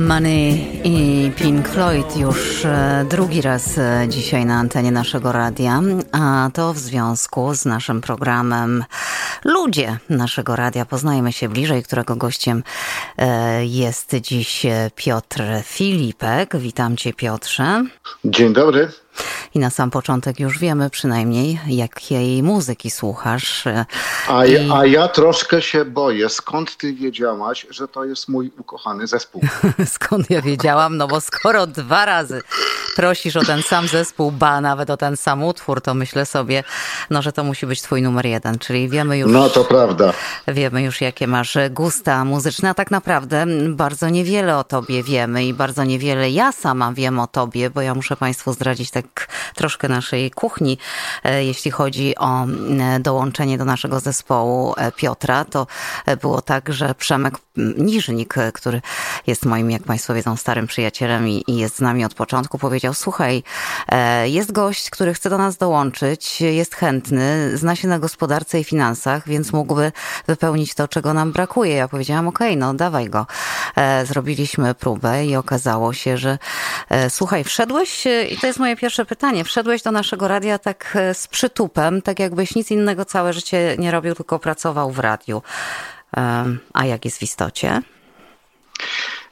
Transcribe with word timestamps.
Money 0.00 0.80
i 0.84 1.30
Pink 1.36 1.68
Floyd 1.68 2.16
już 2.16 2.64
e, 2.64 3.06
drugi 3.10 3.42
raz 3.42 3.78
e, 3.78 4.06
dzisiaj 4.08 4.46
na 4.46 4.54
antenie 4.54 4.92
naszego 4.92 5.32
radia, 5.32 5.80
a 6.12 6.50
to 6.54 6.72
w 6.72 6.78
związku 6.78 7.54
z 7.54 7.64
naszym 7.64 8.00
programem 8.00 8.84
Ludzie 9.44 9.98
naszego 10.08 10.56
radia. 10.56 10.84
Poznajmy 10.84 11.32
się 11.32 11.48
bliżej, 11.48 11.82
którego 11.82 12.16
gościem 12.16 12.62
e, 13.18 13.66
jest 13.66 14.14
dziś 14.14 14.66
Piotr 14.94 15.42
Filipek. 15.64 16.56
Witam 16.56 16.96
Cię 16.96 17.12
Piotrze. 17.12 17.84
Dzień 18.24 18.52
dobry. 18.52 18.88
I 19.54 19.58
na 19.58 19.70
sam 19.70 19.90
początek 19.90 20.40
już 20.40 20.58
wiemy 20.58 20.90
przynajmniej, 20.90 21.60
jakiej 21.66 22.42
muzyki 22.42 22.90
słuchasz. 22.90 23.64
A, 24.28 24.46
I... 24.46 24.70
a 24.70 24.86
ja 24.86 25.08
troszkę 25.08 25.62
się 25.62 25.84
boję. 25.84 26.28
Skąd 26.28 26.76
ty 26.76 26.92
wiedziałaś, 26.92 27.66
że 27.70 27.88
to 27.88 28.04
jest 28.04 28.28
mój 28.28 28.50
ukochany 28.58 29.06
zespół? 29.06 29.42
Skąd 29.86 30.30
ja 30.30 30.42
wiedziałam? 30.42 30.96
No 30.96 31.08
bo 31.08 31.20
skoro 31.20 31.66
dwa 31.66 32.04
razy 32.04 32.42
prosisz 32.96 33.36
o 33.36 33.44
ten 33.44 33.62
sam 33.62 33.88
zespół, 33.88 34.30
ba, 34.30 34.60
nawet 34.60 34.90
o 34.90 34.96
ten 34.96 35.16
sam 35.16 35.44
utwór, 35.44 35.80
to 35.80 35.94
myślę 35.94 36.26
sobie, 36.26 36.64
no, 37.10 37.22
że 37.22 37.32
to 37.32 37.44
musi 37.44 37.66
być 37.66 37.82
twój 37.82 38.02
numer 38.02 38.26
jeden. 38.26 38.58
Czyli 38.58 38.88
wiemy 38.88 39.18
już... 39.18 39.32
No 39.32 39.48
to 39.48 39.64
prawda. 39.64 40.12
Wiemy 40.48 40.82
już, 40.82 41.00
jakie 41.00 41.26
masz 41.26 41.58
gusta 41.70 42.24
muzyczne. 42.24 42.70
A 42.70 42.74
tak 42.74 42.90
naprawdę 42.90 43.46
bardzo 43.68 44.08
niewiele 44.08 44.58
o 44.58 44.64
tobie 44.64 45.02
wiemy 45.02 45.44
i 45.44 45.54
bardzo 45.54 45.84
niewiele 45.84 46.30
ja 46.30 46.52
sama 46.52 46.92
wiem 46.92 47.18
o 47.18 47.26
tobie, 47.26 47.70
bo 47.70 47.80
ja 47.80 47.94
muszę 47.94 48.16
państwu 48.16 48.52
zdradzić 48.52 48.90
tak 48.90 49.06
troszkę 49.54 49.88
naszej 49.88 50.30
kuchni, 50.30 50.78
e, 51.24 51.44
jeśli 51.44 51.70
chodzi 51.70 52.16
o 52.16 52.46
dołączenie 53.00 53.58
do 53.58 53.64
naszego 53.64 54.00
zespołu 54.00 54.74
e, 54.76 54.92
Piotra. 54.92 55.44
To 55.44 55.66
e, 56.06 56.16
było 56.16 56.42
tak, 56.42 56.72
że 56.72 56.94
Przemek 56.94 57.34
Niżnik, 57.76 58.34
który 58.54 58.82
jest 59.26 59.46
moim, 59.46 59.70
jak 59.70 59.82
Państwo 59.82 60.14
wiedzą, 60.14 60.36
starym 60.36 60.66
przyjacielem 60.66 61.28
i, 61.28 61.44
jest 61.48 61.76
z 61.76 61.80
nami 61.80 62.04
od 62.04 62.14
początku, 62.14 62.58
powiedział: 62.58 62.94
Słuchaj, 62.94 63.42
jest 64.24 64.52
gość, 64.52 64.90
który 64.90 65.14
chce 65.14 65.30
do 65.30 65.38
nas 65.38 65.56
dołączyć, 65.56 66.40
jest 66.40 66.74
chętny, 66.74 67.56
zna 67.58 67.76
się 67.76 67.88
na 67.88 67.98
gospodarce 67.98 68.60
i 68.60 68.64
finansach, 68.64 69.28
więc 69.28 69.52
mógłby 69.52 69.92
wypełnić 70.26 70.74
to, 70.74 70.88
czego 70.88 71.14
nam 71.14 71.32
brakuje. 71.32 71.74
Ja 71.74 71.88
powiedziałam: 71.88 72.28
okay, 72.28 72.56
no 72.56 72.74
dawaj 72.74 73.10
go. 73.10 73.26
Zrobiliśmy 74.04 74.74
próbę 74.74 75.26
i 75.26 75.36
okazało 75.36 75.92
się, 75.92 76.18
że 76.18 76.38
słuchaj, 77.08 77.44
wszedłeś, 77.44 78.06
i 78.30 78.38
to 78.40 78.46
jest 78.46 78.58
moje 78.58 78.76
pierwsze 78.76 78.99
pytanie. 79.04 79.44
Wszedłeś 79.44 79.82
do 79.82 79.90
naszego 79.90 80.28
radia 80.28 80.58
tak 80.58 80.98
z 81.12 81.28
przytupem, 81.28 82.02
tak 82.02 82.18
jakbyś 82.18 82.54
nic 82.54 82.70
innego 82.70 83.04
całe 83.04 83.32
życie 83.32 83.76
nie 83.78 83.90
robił, 83.90 84.14
tylko 84.14 84.38
pracował 84.38 84.90
w 84.90 84.98
radiu. 84.98 85.42
A 86.72 86.86
jak 86.86 87.04
jest 87.04 87.18
w 87.18 87.22
istocie? 87.22 87.82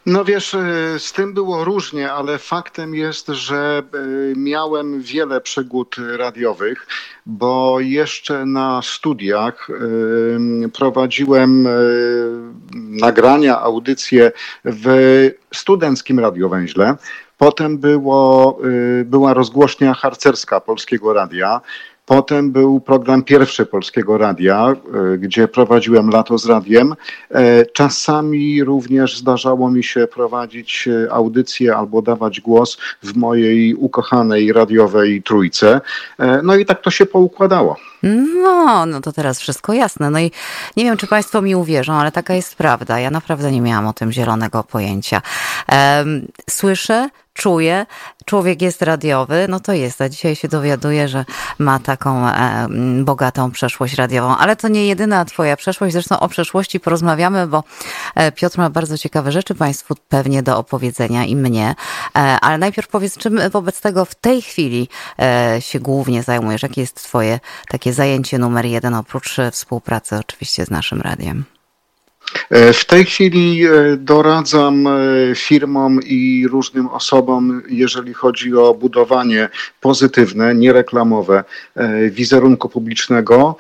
No 0.09 0.25
wiesz, 0.25 0.55
e, 0.55 0.99
z 0.99 1.13
tym 1.13 1.35
było 1.35 1.65
różnie, 1.65 2.13
ale 2.13 2.39
faktem 2.39 2.95
jest, 2.95 3.27
że 3.27 3.83
e, 3.83 3.99
miałem 4.37 5.03
wiele 5.03 5.41
przygód 5.41 5.97
radiowych, 6.17 6.87
bo 7.27 7.81
jeszcze 7.81 8.47
na 8.47 8.81
studiach 8.83 9.69
e, 9.71 10.69
prowadziłem 10.69 11.69
nagrania, 12.75 13.61
audycje 13.61 14.33
w 14.65 14.87
studenckim 15.55 16.19
radiowęźle. 16.19 16.97
Potem 17.39 17.79
było, 17.79 18.59
była 19.05 19.35
rozgłośnia 19.35 19.95
harcerska 19.95 20.61
Polskiego 20.61 21.13
Radia. 21.13 21.61
Potem 22.09 22.53
był 22.53 22.81
program 22.81 23.23
pierwszy 23.23 23.67
Polskiego 23.67 24.19
Radia, 24.19 24.69
e, 25.15 25.19
gdzie 25.19 25.49
prowadziłem 25.49 26.11
lato 26.11 26.39
z 26.39 26.47
radiem. 26.47 26.95
E, 27.31 27.67
czasami 27.67 28.65
również 28.65 29.19
zdarzało 29.19 29.71
mi 29.71 29.85
się 29.85 30.07
prowadzić 30.07 30.89
e, 30.89 31.13
audycję 31.13 31.77
albo 31.77 32.03
dawać 32.03 32.41
głos 32.41 32.79
w 33.03 33.17
mojej 33.17 33.75
ukochanej 33.75 34.53
radiowej 34.53 35.23
trójce. 35.23 35.81
No 36.43 36.57
i 36.57 36.65
tak 36.65 36.83
to 36.83 36.91
się 36.91 37.07
poukładało. 37.07 37.77
No, 38.03 38.87
no 38.87 39.01
to 39.01 39.13
teraz 39.13 39.41
wszystko 39.41 39.73
jasne. 39.73 40.11
No 40.11 40.19
i 40.19 40.31
nie 40.77 40.85
wiem, 40.85 40.97
czy 40.97 41.07
Państwo 41.07 41.43
mi 41.43 41.57
uwierzą, 41.57 41.95
ale 41.95 42.13
taka 42.13 42.35
jest 42.35 42.55
prawda. 42.55 43.01
Ja 43.01 43.11
naprawdę 43.11 43.53
nie 43.53 43.61
miałam 43.61 43.87
o 43.87 43.93
tym 43.93 44.13
zielonego 44.13 44.65
pojęcia. 44.65 45.23
Słyszę, 46.51 47.09
czuję, 47.39 47.87
człowiek 48.25 48.63
jest 48.63 48.83
radiowy, 48.83 49.47
no 49.49 49.61
to 49.61 49.73
jest. 49.73 50.01
A 50.01 50.09
dzisiaj 50.09 50.37
się 50.37 50.49
dowiaduję, 50.49 51.09
że 51.09 51.25
ma 51.59 51.79
taką 51.79 52.29
e, 52.29 52.67
bogatą 53.05 53.51
przeszłość 53.51 53.95
radiową. 53.95 54.37
Ale 54.37 54.57
to 54.57 54.69
nie 54.69 54.87
jedyna 54.87 55.25
Twoja 55.25 55.57
przeszłość. 55.57 55.93
Zresztą 55.93 56.21
o 56.21 56.29
przeszłości 56.29 56.81
porozmawiamy, 56.81 57.47
bo 57.47 57.65
e, 58.15 58.33
Piotr 58.33 58.59
ma 58.59 58.71
bardzo 58.71 58.99
ciekawe 58.99 59.33
rzeczy 59.33 59.55
Państwu 59.55 59.95
pewnie 60.09 60.43
do 60.43 60.59
opowiedzenia 60.59 61.25
i 61.25 61.37
mnie. 61.37 61.75
E, 62.17 62.19
ale 62.41 62.59
najpierw 62.59 62.89
powiedz, 62.89 63.19
czym 63.19 63.41
wobec 63.51 63.81
tego 63.81 64.05
w 64.05 64.15
tej 64.15 64.43
chwili 64.43 64.89
się 65.61 65.81
głównie 65.81 66.23
zajmujesz? 66.23 66.63
Jakie 66.63 66.81
jest 66.81 66.95
Twoje 66.95 67.41
takie 67.69 67.88
zajęcie 67.93 68.39
numer 68.39 68.67
jeden, 68.67 68.95
oprócz 68.95 69.39
e, 69.39 69.51
współpracy 69.51 70.17
oczywiście 70.17 70.65
z 70.65 70.71
naszym 70.71 71.01
radiem? 71.01 71.45
E, 72.51 72.73
w 72.73 72.85
tej 72.85 73.05
chwili 73.05 73.67
e, 73.67 73.71
doradzam 73.97 74.89
firmom 75.35 76.01
i 76.07 76.47
różnym 76.51 76.87
osobom, 76.87 77.63
jeżeli 77.69 78.15
chodzi 78.15 78.55
o 78.55 78.75
budowanie 78.75 79.49
pozytywne, 79.81 80.55
niereklamowe 80.55 81.45
wizerunku 82.11 82.69
publicznego. 82.69 83.57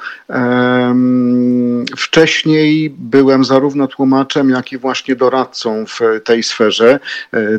Wcześniej 1.96 2.90
byłem 2.98 3.44
zarówno 3.44 3.86
tłumaczem, 3.86 4.50
jak 4.50 4.72
i 4.72 4.78
właśnie 4.78 5.16
doradcą 5.16 5.84
w 5.86 6.00
tej 6.24 6.42
sferze, 6.42 7.00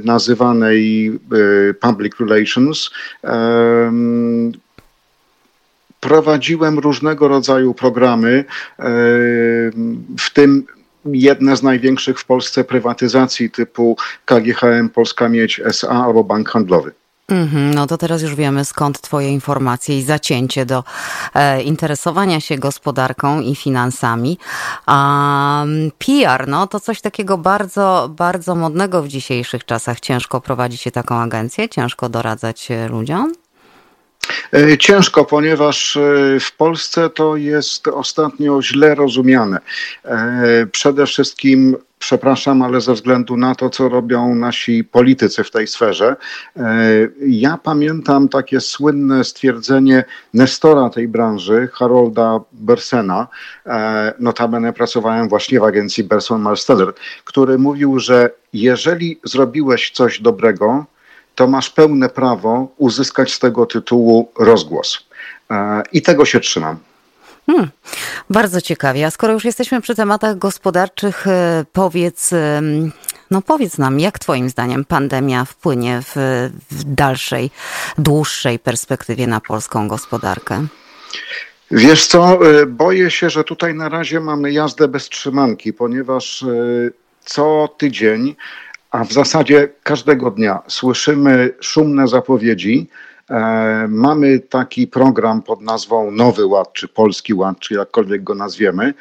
nazywanej 0.03 1.12
public 1.81 2.13
relations 2.19 2.90
prowadziłem 5.99 6.79
różnego 6.79 7.27
rodzaju 7.27 7.73
programy, 7.73 8.45
w 10.19 10.33
tym 10.33 10.65
jedne 11.05 11.57
z 11.57 11.63
największych 11.63 12.19
w 12.19 12.25
Polsce 12.25 12.63
prywatyzacji 12.63 13.51
typu 13.51 13.97
KGHM 14.25 14.89
Polska 14.89 15.29
Miedź 15.29 15.61
SA 15.65 16.05
albo 16.05 16.23
Bank 16.23 16.49
Handlowy. 16.49 16.91
Mm-hmm, 17.29 17.75
no 17.75 17.88
to 17.88 17.97
teraz 17.97 18.21
już 18.21 18.35
wiemy 18.35 18.65
skąd 18.65 19.01
Twoje 19.01 19.29
informacje 19.29 19.97
i 19.97 20.01
zacięcie 20.01 20.65
do 20.65 20.83
e, 21.33 21.61
interesowania 21.61 22.39
się 22.39 22.57
gospodarką 22.57 23.41
i 23.41 23.55
finansami. 23.55 24.38
A 24.85 25.65
PR, 25.97 26.47
no 26.47 26.67
to 26.67 26.79
coś 26.79 27.01
takiego 27.01 27.38
bardzo, 27.38 28.09
bardzo 28.17 28.55
modnego 28.55 29.03
w 29.03 29.07
dzisiejszych 29.07 29.65
czasach. 29.65 29.99
Ciężko 29.99 30.41
prowadzić 30.41 30.81
się 30.81 30.91
taką 30.91 31.15
agencję, 31.15 31.69
ciężko 31.69 32.09
doradzać 32.09 32.69
ludziom. 32.89 33.33
E, 34.53 34.78
ciężko, 34.78 35.25
ponieważ 35.25 35.97
e, 35.97 36.40
w 36.40 36.51
Polsce 36.57 37.09
to 37.09 37.35
jest 37.35 37.88
ostatnio 37.88 38.62
źle 38.62 38.95
rozumiane. 38.95 39.59
E, 40.06 40.66
przede 40.72 41.06
wszystkim 41.06 41.78
przepraszam, 42.00 42.62
ale 42.62 42.81
ze 42.81 42.94
względu 42.94 43.38
na 43.38 43.56
to, 43.56 43.69
co 43.69 43.89
robią 43.89 44.35
nasi 44.35 44.84
politycy 44.84 45.44
w 45.44 45.51
tej 45.51 45.68
sferze. 45.68 46.16
Ja 47.22 47.57
pamiętam 47.63 48.29
takie 48.29 48.62
słynne 48.62 49.23
stwierdzenie 49.23 50.03
Nestora 50.34 50.89
tej 50.89 51.07
branży, 51.07 51.69
Harolda 51.73 52.39
Bersena, 52.51 53.28
notabene 54.19 54.73
pracowałem 54.73 55.29
właśnie 55.29 55.59
w 55.59 55.63
agencji 55.63 56.03
Berson 56.03 56.41
Marsteller, 56.41 56.94
który 57.25 57.57
mówił, 57.57 58.00
że 58.00 58.29
jeżeli 58.53 59.19
zrobiłeś 59.23 59.91
coś 59.91 60.22
dobrego, 60.22 60.85
to 61.39 61.47
masz 61.47 61.69
pełne 61.69 62.09
prawo 62.09 62.67
uzyskać 62.77 63.33
z 63.33 63.39
tego 63.39 63.66
tytułu 63.66 64.31
rozgłos. 64.39 65.00
E, 65.51 65.83
I 65.91 66.01
tego 66.01 66.25
się 66.25 66.39
trzymam. 66.39 66.77
Hmm, 67.45 67.69
bardzo 68.29 68.61
ciekawie. 68.61 69.05
A 69.05 69.11
skoro 69.11 69.33
już 69.33 69.45
jesteśmy 69.45 69.81
przy 69.81 69.95
tematach 69.95 70.38
gospodarczych, 70.38 71.27
e, 71.27 71.66
powiedz, 71.73 72.31
no 73.31 73.41
powiedz 73.41 73.77
nam, 73.77 74.00
jak 74.00 74.19
Twoim 74.19 74.50
zdaniem 74.50 74.86
pandemia 74.86 75.45
wpłynie 75.45 76.01
w, 76.01 76.15
w 76.71 76.83
dalszej, 76.83 77.51
dłuższej 77.97 78.59
perspektywie 78.59 79.27
na 79.27 79.39
polską 79.39 79.88
gospodarkę? 79.88 80.68
Wiesz 81.71 82.07
co, 82.07 82.39
e, 82.62 82.65
boję 82.65 83.12
się, 83.12 83.30
że 83.30 83.44
tutaj 83.44 83.75
na 83.75 83.89
razie 83.89 84.19
mamy 84.19 84.51
jazdę 84.51 84.88
bez 84.88 85.09
trzymanki, 85.09 85.74
ponieważ 85.74 86.45
co 87.25 87.75
tydzień 87.77 88.36
a 88.91 89.03
w 89.03 89.13
zasadzie 89.13 89.69
każdego 89.83 90.31
dnia 90.31 90.62
słyszymy 90.68 91.53
szumne 91.59 92.07
zapowiedzi. 92.07 92.88
E, 93.30 93.86
mamy 93.89 94.39
taki 94.39 94.88
program 94.88 95.41
pod 95.41 95.62
nazwą 95.62 96.12
Nowy 96.12 96.45
Ład, 96.45 96.74
czy 96.74 96.88
Polski 96.88 97.33
Ład, 97.33 97.59
czy 97.59 97.74
jakkolwiek 97.74 98.24
go 98.24 98.36
nazwiemy. 98.36 98.94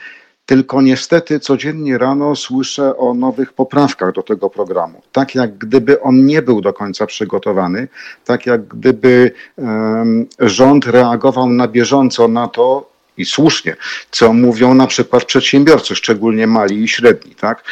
Tylko 0.46 0.82
niestety 0.82 1.40
codziennie 1.40 1.98
rano 1.98 2.36
słyszę 2.36 2.96
o 2.96 3.14
nowych 3.14 3.52
poprawkach 3.52 4.12
do 4.12 4.22
tego 4.22 4.50
programu. 4.50 5.02
Tak 5.12 5.34
jak 5.34 5.58
gdyby 5.58 6.00
on 6.00 6.26
nie 6.26 6.42
był 6.42 6.60
do 6.60 6.72
końca 6.72 7.06
przygotowany, 7.06 7.88
tak 8.24 8.46
jak 8.46 8.68
gdyby 8.68 9.30
rząd 10.38 10.86
reagował 10.86 11.50
na 11.50 11.68
bieżąco 11.68 12.28
na 12.28 12.48
to, 12.48 12.90
i 13.18 13.24
słusznie, 13.24 13.76
co 14.10 14.32
mówią 14.32 14.74
na 14.74 14.86
przykład 14.86 15.24
przedsiębiorcy, 15.24 15.96
szczególnie 15.96 16.46
mali 16.46 16.82
i 16.84 16.88
średni, 16.88 17.34
tak, 17.34 17.64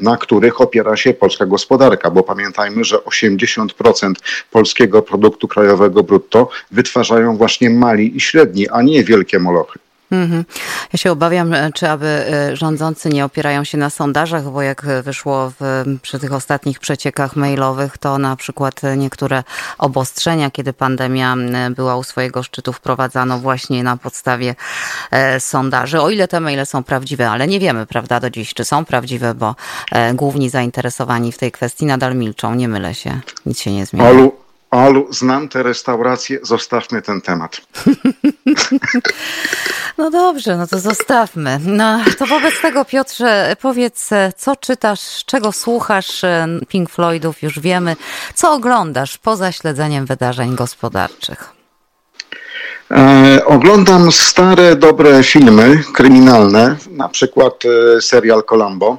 na 0.00 0.16
których 0.16 0.60
opiera 0.60 0.96
się 0.96 1.14
polska 1.14 1.46
gospodarka, 1.46 2.10
bo 2.10 2.22
pamiętajmy, 2.22 2.84
że 2.84 2.96
80% 2.96 4.12
polskiego 4.50 5.02
produktu 5.02 5.48
krajowego 5.48 6.02
brutto 6.02 6.48
wytwarzają 6.70 7.36
właśnie 7.36 7.70
mali 7.70 8.16
i 8.16 8.20
średni, 8.20 8.68
a 8.68 8.82
nie 8.82 9.04
wielkie 9.04 9.38
molochy. 9.38 9.83
Mhm. 10.12 10.44
Ja 10.92 10.98
się 10.98 11.12
obawiam, 11.12 11.54
e, 11.54 11.72
czy 11.72 11.90
aby 11.90 12.06
e, 12.06 12.56
rządzący 12.56 13.08
nie 13.08 13.24
opierają 13.24 13.64
się 13.64 13.78
na 13.78 13.90
sondażach, 13.90 14.50
bo 14.50 14.62
jak 14.62 14.86
wyszło 15.02 15.52
w, 15.60 15.84
przy 16.02 16.18
tych 16.18 16.32
ostatnich 16.32 16.78
przeciekach 16.78 17.36
mailowych, 17.36 17.98
to 17.98 18.18
na 18.18 18.36
przykład 18.36 18.80
niektóre 18.96 19.44
obostrzenia, 19.78 20.50
kiedy 20.50 20.72
pandemia 20.72 21.36
była 21.70 21.96
u 21.96 22.02
swojego 22.02 22.42
szczytu, 22.42 22.72
wprowadzano 22.72 23.38
właśnie 23.38 23.82
na 23.82 23.96
podstawie 23.96 24.54
e, 25.10 25.40
sondaży. 25.40 26.00
O 26.00 26.10
ile 26.10 26.28
te 26.28 26.40
maile 26.40 26.66
są 26.66 26.84
prawdziwe, 26.84 27.30
ale 27.30 27.46
nie 27.46 27.60
wiemy, 27.60 27.86
prawda, 27.86 28.20
do 28.20 28.30
dziś, 28.30 28.54
czy 28.54 28.64
są 28.64 28.84
prawdziwe, 28.84 29.34
bo 29.34 29.54
główni 30.14 30.50
zainteresowani 30.50 31.32
w 31.32 31.38
tej 31.38 31.52
kwestii 31.52 31.86
nadal 31.86 32.14
milczą. 32.14 32.54
Nie 32.54 32.68
mylę 32.68 32.94
się, 32.94 33.20
nic 33.46 33.60
się 33.60 33.72
nie 33.72 33.86
zmienia. 33.86 34.43
Olu, 34.74 35.06
znam 35.10 35.48
te 35.48 35.62
restauracje, 35.62 36.38
zostawmy 36.42 37.02
ten 37.02 37.20
temat. 37.20 37.60
No 39.98 40.10
dobrze, 40.10 40.56
no 40.56 40.66
to 40.66 40.78
zostawmy. 40.78 41.60
No 41.64 42.00
to 42.18 42.26
wobec 42.26 42.60
tego, 42.60 42.84
Piotrze, 42.84 43.56
powiedz, 43.60 44.10
co 44.36 44.56
czytasz, 44.56 45.24
czego 45.26 45.52
słuchasz 45.52 46.24
e, 46.24 46.46
Pink 46.68 46.90
Floydów, 46.90 47.42
już 47.42 47.60
wiemy. 47.60 47.96
Co 48.34 48.52
oglądasz 48.52 49.18
poza 49.18 49.52
śledzeniem 49.52 50.06
wydarzeń 50.06 50.54
gospodarczych? 50.54 51.52
E, 52.90 53.44
oglądam 53.46 54.12
stare, 54.12 54.76
dobre 54.76 55.22
filmy 55.22 55.82
kryminalne, 55.94 56.76
na 56.90 57.08
przykład 57.08 57.54
e, 57.64 58.00
serial 58.00 58.42
Columbo 58.42 58.98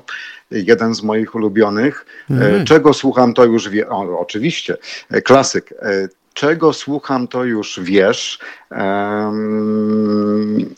jeden 0.52 0.96
z 0.96 1.04
moich 1.04 1.36
ulubionych. 1.36 2.06
Mm. 2.30 2.66
Czego 2.66 2.94
słucham, 2.94 3.34
to 3.34 3.46
już 3.46 3.70
wie. 3.70 3.90
O, 3.90 4.20
oczywiście, 4.20 4.78
e, 5.12 5.22
klasyk. 5.22 5.72
E, 5.72 6.08
czego 6.34 6.74
słucham, 6.74 7.28
to 7.28 7.44
już 7.44 7.80
wiesz. 7.84 8.40
Um, 8.72 10.76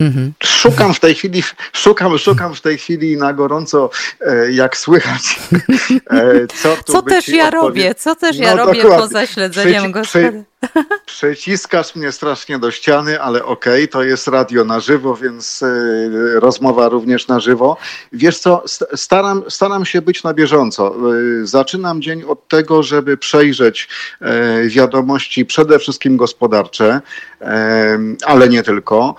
Mhm. 0.00 0.32
Szukam 0.44 0.94
w 0.94 1.00
tej 1.00 1.14
chwili, 1.14 1.42
szukam, 1.72 2.18
szukam 2.18 2.54
w 2.54 2.60
tej 2.60 2.78
chwili 2.78 3.16
na 3.16 3.32
gorąco, 3.32 3.90
jak 4.50 4.76
słychać, 4.76 5.40
co 6.62 6.76
Co 6.84 7.02
też 7.02 7.28
ja 7.28 7.50
robię, 7.50 7.94
co 7.94 8.14
też 8.14 8.38
no, 8.38 8.44
ja 8.44 8.56
robię 8.56 8.82
poza 8.82 9.26
śledzeniem 9.26 9.92
gospodarki. 9.92 10.51
Przeciskasz 11.06 11.96
mnie 11.96 12.12
strasznie 12.12 12.58
do 12.58 12.70
ściany, 12.70 13.20
ale 13.20 13.44
okej, 13.44 13.84
okay, 13.84 13.88
to 13.88 14.02
jest 14.02 14.28
radio 14.28 14.64
na 14.64 14.80
żywo, 14.80 15.16
więc 15.16 15.62
y, 15.62 16.40
rozmowa 16.40 16.88
również 16.88 17.28
na 17.28 17.40
żywo. 17.40 17.76
Wiesz 18.12 18.38
co, 18.38 18.64
staram, 18.94 19.42
staram 19.48 19.84
się 19.84 20.02
być 20.02 20.22
na 20.22 20.34
bieżąco. 20.34 20.94
Y, 21.14 21.46
zaczynam 21.46 22.02
dzień 22.02 22.22
od 22.22 22.48
tego, 22.48 22.82
żeby 22.82 23.16
przejrzeć 23.16 23.88
y, 24.64 24.68
wiadomości 24.68 25.46
przede 25.46 25.78
wszystkim 25.78 26.16
gospodarcze, 26.16 27.00
ale 28.26 28.48
nie 28.48 28.62
tylko. 28.62 29.14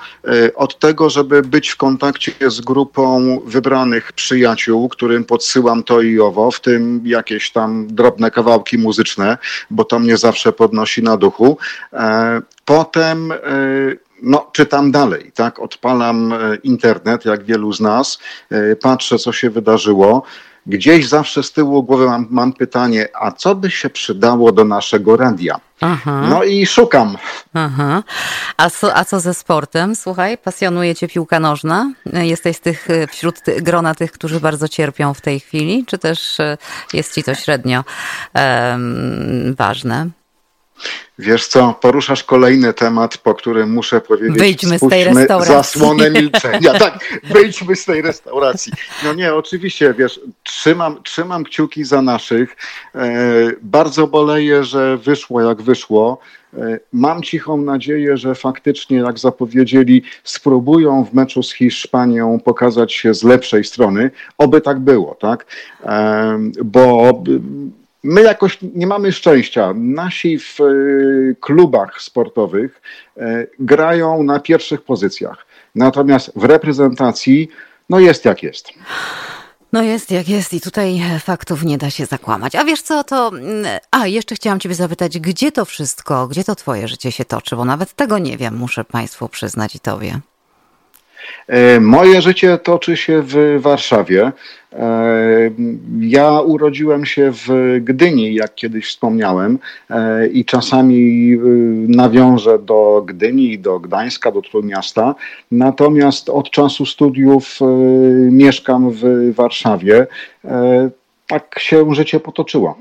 Od 0.56 0.80
tego, 0.80 1.10
żeby 1.10 1.42
być 1.42 1.70
w 1.70 1.78
kontakcie 1.78 2.32
z 2.48 2.62
grupą 2.62 3.40
wybranych 3.46 4.12
przyjaciół, 4.12 4.90
którym 4.90 5.26
podsyłam 5.26 5.84
to 5.84 6.02
i 6.02 6.20
owo, 6.20 6.52
w 6.52 6.60
tym 6.60 7.02
jakieś 7.06 7.52
tam 7.52 7.88
drobne 7.88 8.32
kawałki 8.32 8.78
muzyczne, 8.78 9.38
bo 9.70 9.84
to 9.84 10.00
mnie 10.00 10.18
zawsze 10.18 10.52
podnosi 10.52 11.04
na 11.04 11.18
duch 11.18 11.33
ruchu. 11.34 11.58
E, 11.94 12.42
potem 12.66 13.32
e, 13.32 13.38
no, 14.24 14.50
czytam 14.52 14.92
dalej, 14.92 15.32
tak? 15.36 15.60
Odpalam 15.60 16.34
e, 16.34 16.56
internet, 16.64 17.26
jak 17.26 17.44
wielu 17.44 17.74
z 17.74 17.82
nas, 17.82 18.20
patrzę, 18.82 19.18
co 19.18 19.32
się 19.32 19.50
wydarzyło. 19.50 20.24
Gdzieś 20.66 21.08
zawsze 21.08 21.44
z 21.44 21.52
tyłu 21.52 21.84
głowy 21.84 22.06
mam, 22.06 22.28
mam 22.30 22.54
pytanie, 22.54 23.08
a 23.22 23.32
co 23.32 23.56
by 23.56 23.72
się 23.72 23.90
przydało 23.90 24.52
do 24.52 24.64
naszego 24.66 25.18
radia? 25.18 25.60
Aha. 25.82 26.26
No 26.30 26.44
i 26.44 26.66
szukam. 26.66 27.18
Aha. 27.54 28.04
A, 28.58 28.70
co, 28.70 28.96
a 28.96 29.06
co 29.06 29.20
ze 29.20 29.34
sportem? 29.34 29.96
Słuchaj, 29.96 30.38
pasjonuje 30.38 30.96
cię 30.96 31.08
piłka 31.08 31.40
nożna? 31.40 31.92
Jesteś 32.14 32.58
z 32.58 32.60
tych, 32.60 32.88
wśród 33.10 33.42
ty, 33.42 33.62
grona 33.62 33.96
tych, 33.96 34.12
którzy 34.12 34.40
bardzo 34.40 34.68
cierpią 34.68 35.14
w 35.14 35.22
tej 35.22 35.40
chwili? 35.40 35.86
Czy 35.86 35.98
też 35.98 36.38
jest 36.94 37.16
ci 37.16 37.24
to 37.24 37.36
średnio 37.36 37.84
um, 38.36 39.56
ważne? 39.58 40.10
Wiesz 41.20 41.48
co, 41.48 41.76
poruszasz 41.82 42.24
kolejny 42.24 42.74
temat, 42.74 43.18
po 43.18 43.36
którym 43.36 43.72
muszę 43.72 44.02
powiedzieć, 44.02 44.38
wyjdźmy 44.38 44.80
z 44.80 44.90
tej 44.90 45.04
restauracji. 45.04 45.54
zasłonę 45.54 46.10
milczenia. 46.22 46.80
Tak, 46.80 47.00
wyjdźmy 47.24 47.76
z 47.76 47.86
tej 47.86 48.02
restauracji. 48.02 48.74
No 49.04 49.14
nie, 49.14 49.34
oczywiście, 49.34 49.94
wiesz, 49.98 50.20
trzymam, 50.44 51.04
trzymam 51.04 51.44
kciuki 51.44 51.84
za 51.84 52.02
naszych. 52.02 52.56
E, 52.96 53.12
bardzo 53.62 54.08
boleję, 54.08 54.64
że 54.64 54.98
wyszło 54.98 55.42
jak 55.42 55.62
wyszło. 55.62 56.20
E, 56.58 56.80
mam 56.94 57.24
cichą 57.24 57.58
nadzieję, 57.58 58.18
że 58.18 58.36
faktycznie, 58.36 58.98
jak 58.98 59.20
zapowiedzieli, 59.20 60.04
spróbują 60.24 61.06
w 61.06 61.14
meczu 61.14 61.44
z 61.44 61.54
Hiszpanią 61.54 62.40
pokazać 62.40 62.94
się 62.94 63.14
z 63.14 63.24
lepszej 63.24 63.64
strony. 63.64 64.12
Oby 64.38 64.62
tak 64.62 64.80
było, 64.80 65.16
tak? 65.16 65.46
E, 65.84 66.40
bo 66.64 67.14
My 68.04 68.22
jakoś 68.22 68.58
nie 68.62 68.88
mamy 68.88 69.12
szczęścia. 69.12 69.74
Nasi 69.76 70.40
w 70.40 70.60
e, 70.62 70.66
klubach 71.40 72.02
sportowych 72.02 72.82
e, 73.18 73.48
grają 73.60 74.24
na 74.24 74.40
pierwszych 74.40 74.82
pozycjach. 74.82 75.46
Natomiast 75.76 76.32
w 76.36 76.44
reprezentacji, 76.44 77.50
no 77.90 78.00
jest 78.00 78.26
jak 78.26 78.44
jest. 78.44 78.70
No 79.74 79.84
jest 79.84 80.12
jak 80.12 80.30
jest 80.30 80.54
i 80.54 80.62
tutaj 80.62 81.02
faktów 81.20 81.64
nie 81.64 81.78
da 81.78 81.90
się 81.90 82.06
zakłamać. 82.06 82.56
A 82.56 82.64
wiesz 82.64 82.82
co, 82.82 83.04
to... 83.04 83.28
Mm, 83.28 83.66
a, 83.92 84.08
jeszcze 84.08 84.36
chciałam 84.36 84.60
ciebie 84.60 84.76
zapytać, 84.76 85.20
gdzie 85.20 85.52
to 85.52 85.66
wszystko, 85.66 86.28
gdzie 86.28 86.44
to 86.44 86.56
twoje 86.56 86.88
życie 86.88 87.12
się 87.12 87.26
toczy? 87.26 87.56
Bo 87.56 87.66
nawet 87.66 87.94
tego 87.94 88.18
nie 88.18 88.38
wiem, 88.38 88.58
muszę 88.58 88.84
państwu 88.84 89.30
przyznać 89.30 89.76
i 89.76 89.80
tobie. 89.80 90.20
E, 91.48 91.80
moje 91.80 92.22
życie 92.22 92.58
toczy 92.58 92.98
się 92.98 93.22
w 93.26 93.58
Warszawie. 93.60 94.32
E, 94.74 95.52
ja 96.00 96.42
urodziłem 96.42 97.06
się 97.06 97.32
w 97.32 97.78
Gdyni, 97.82 98.36
jak 98.36 98.56
kiedyś 98.56 98.88
wspomniałem, 98.88 99.60
e, 99.90 100.28
i 100.28 100.46
czasami 100.46 101.38
nawiążę 101.88 102.60
do 102.60 103.04
Gdyni, 103.06 103.60
do 103.60 103.80
Gdańska, 103.80 104.32
do 104.32 104.42
Trójmiasta. 104.42 105.16
Natomiast 105.52 106.30
od 106.30 106.50
czasu 106.50 106.86
studiów 106.86 107.60
mieszkam 108.32 108.92
w 108.92 109.34
Warszawie. 109.36 110.08
Tak 111.28 111.56
się 111.60 111.96
życie 111.96 112.20
potoczyło. 112.20 112.78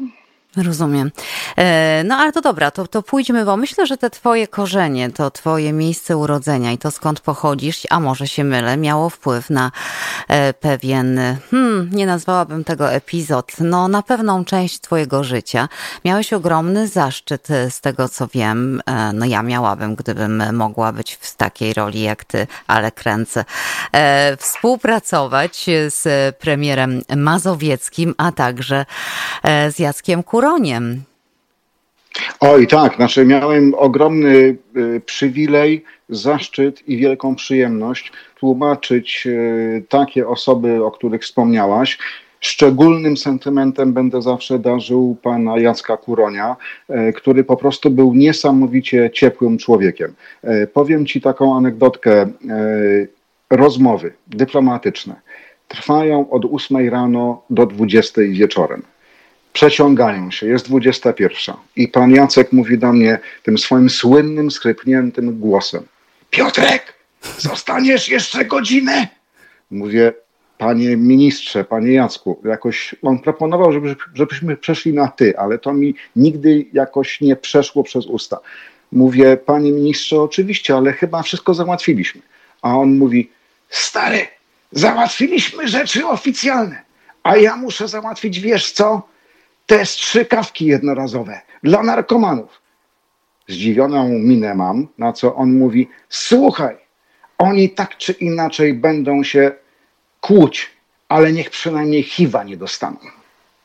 Rozumiem. 0.57 1.11
E, 1.59 2.03
no 2.05 2.17
ale 2.17 2.33
to 2.33 2.41
dobra, 2.41 2.71
to, 2.71 2.87
to 2.87 3.03
pójdźmy, 3.03 3.45
bo 3.45 3.57
myślę, 3.57 3.87
że 3.87 3.97
te 3.97 4.11
twoje 4.11 4.49
korzenie, 4.49 5.11
to 5.11 5.31
twoje 5.31 5.73
miejsce 5.73 6.17
urodzenia 6.17 6.73
i 6.73 6.79
to 6.79 6.91
skąd 6.91 7.21
pochodzisz, 7.21 7.83
a 7.91 8.01
może 8.01 8.29
się 8.29 8.45
mylę, 8.45 8.77
miało 8.77 9.11
wpływ 9.11 9.51
na 9.51 9.71
e, 10.29 10.55
pewien, 10.55 11.21
hmm, 11.51 11.91
nie 11.93 12.07
nazwałabym 12.07 12.65
tego 12.65 12.93
epizod, 12.93 13.53
no 13.61 13.89
na 13.89 14.03
pewną 14.03 14.45
część 14.45 14.81
twojego 14.81 15.25
życia. 15.25 15.69
Miałeś 16.05 16.33
ogromny 16.33 16.89
zaszczyt 16.89 17.51
e, 17.51 17.71
z 17.71 17.81
tego, 17.81 18.09
co 18.09 18.27
wiem, 18.27 18.83
no 19.15 19.27
ja 19.27 19.43
miałabym, 19.43 19.95
gdybym 19.95 20.57
mogła 20.57 20.93
być 20.93 21.15
w 21.21 21.37
takiej 21.37 21.75
roli 21.75 22.03
jak 22.03 22.25
ty, 22.25 22.47
ale 22.67 22.91
kręcę, 22.91 23.45
współpracować 24.39 25.67
z 25.89 26.37
premierem 26.37 27.03
Mazowieckim, 27.17 28.15
a 28.19 28.33
także 28.33 28.87
z 29.45 29.79
Jackiem 29.79 30.23
Kur 30.23 30.42
Huroniem. 30.43 31.03
Oj, 32.41 32.67
tak, 32.67 32.97
znaczy 32.97 33.25
miałem 33.27 33.75
ogromny 33.75 34.57
y, 34.77 35.01
przywilej, 35.07 35.85
zaszczyt 36.09 36.89
i 36.89 36.97
wielką 36.97 37.35
przyjemność 37.35 38.13
tłumaczyć 38.41 39.27
y, 39.27 39.85
takie 39.89 40.29
osoby, 40.29 40.85
o 40.85 40.91
których 40.91 41.23
wspomniałaś. 41.23 41.99
Szczególnym 42.41 43.17
sentymentem 43.17 43.93
będę 43.93 44.23
zawsze 44.23 44.59
darzył 44.59 45.17
pana 45.23 45.59
Jacka 45.59 45.97
Kuronia, 45.97 46.57
y, 46.91 47.13
który 47.13 47.45
po 47.45 47.57
prostu 47.57 47.91
był 47.91 48.15
niesamowicie 48.15 49.11
ciepłym 49.15 49.59
człowiekiem. 49.59 50.15
Powiem 50.73 51.07
ci 51.07 51.21
taką 51.21 51.57
anegdotkę. 51.57 52.33
Rozmowy 53.51 54.13
dyplomatyczne 54.27 55.15
trwają 55.69 56.31
od 56.31 56.45
8 56.45 56.89
rano 56.89 57.43
do 57.51 57.67
20 57.67 58.23
wieczorem 58.23 58.83
przeciągają 59.53 60.31
się, 60.31 60.47
jest 60.47 60.69
21. 60.69 61.55
I 61.77 61.89
pan 61.89 62.11
Jacek 62.11 62.53
mówi 62.53 62.79
do 62.79 62.93
mnie 62.93 63.19
tym 63.43 63.59
swoim 63.59 63.91
słynnym, 63.91 64.51
skrypniętym 64.51 65.41
głosem: 65.41 65.83
Piotrek, 66.31 66.95
zostaniesz 67.39 68.09
jeszcze 68.09 68.45
godzinę? 68.45 69.09
Mówię, 69.71 70.13
panie 70.59 70.97
ministrze, 70.97 71.65
panie 71.65 71.93
Jacku, 71.93 72.41
jakoś 72.45 72.95
on 73.03 73.19
proponował, 73.19 73.73
żeby, 73.73 73.97
żebyśmy 74.15 74.57
przeszli 74.57 74.93
na 74.93 75.09
ty, 75.09 75.39
ale 75.39 75.59
to 75.59 75.73
mi 75.73 75.95
nigdy 76.17 76.67
jakoś 76.73 77.21
nie 77.21 77.37
przeszło 77.37 77.83
przez 77.83 78.07
usta. 78.07 78.39
Mówię, 78.93 79.37
panie 79.37 79.73
ministrze, 79.73 80.21
oczywiście, 80.21 80.77
ale 80.77 80.93
chyba 80.93 81.23
wszystko 81.23 81.55
załatwiliśmy. 81.55 82.21
A 82.63 82.79
on 82.79 82.99
mówi, 82.99 83.31
stary, 83.69 84.27
załatwiliśmy 84.73 85.69
rzeczy 85.69 86.07
oficjalne, 86.07 86.83
a 87.23 87.37
ja 87.37 87.57
muszę 87.57 87.89
załatwić, 87.89 88.41
wiesz 88.41 88.73
co? 88.73 89.12
Te 89.73 89.87
strzykawki 89.87 90.67
jednorazowe 90.67 91.41
dla 91.63 91.83
narkomanów. 91.83 92.63
Zdziwioną 93.49 94.09
minę 94.09 94.55
mam, 94.55 94.89
na 94.99 95.13
co 95.13 95.35
on 95.35 95.59
mówi, 95.59 95.89
słuchaj, 96.09 96.77
oni 97.39 97.71
tak 97.71 97.97
czy 97.97 98.13
inaczej 98.13 98.75
będą 98.75 99.23
się 99.23 99.53
kłuć, 100.21 100.71
ale 101.09 101.33
niech 101.33 101.51
przynajmniej 101.51 102.03
HIV-a 102.03 102.45
nie 102.45 102.57
dostaną. 102.57 102.99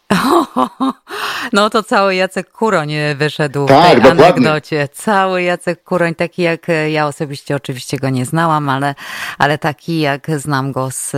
No 1.53 1.69
to 1.69 1.83
cały 1.83 2.15
Jacek 2.15 2.51
Kuroń 2.51 2.91
wyszedł 3.15 3.65
tak, 3.65 3.89
w 3.89 3.91
tej 3.91 3.95
dokładnie. 3.95 4.25
anegdocie. 4.25 4.87
Cały 4.93 5.43
Jacek 5.43 5.83
Kuroń, 5.83 6.15
taki 6.15 6.41
jak 6.41 6.67
ja 6.89 7.07
osobiście 7.07 7.55
oczywiście 7.55 7.97
go 7.97 8.09
nie 8.09 8.25
znałam, 8.25 8.69
ale, 8.69 8.95
ale 9.37 9.57
taki 9.57 9.99
jak 9.99 10.27
znam 10.39 10.71
go 10.71 10.91
z 10.91 11.15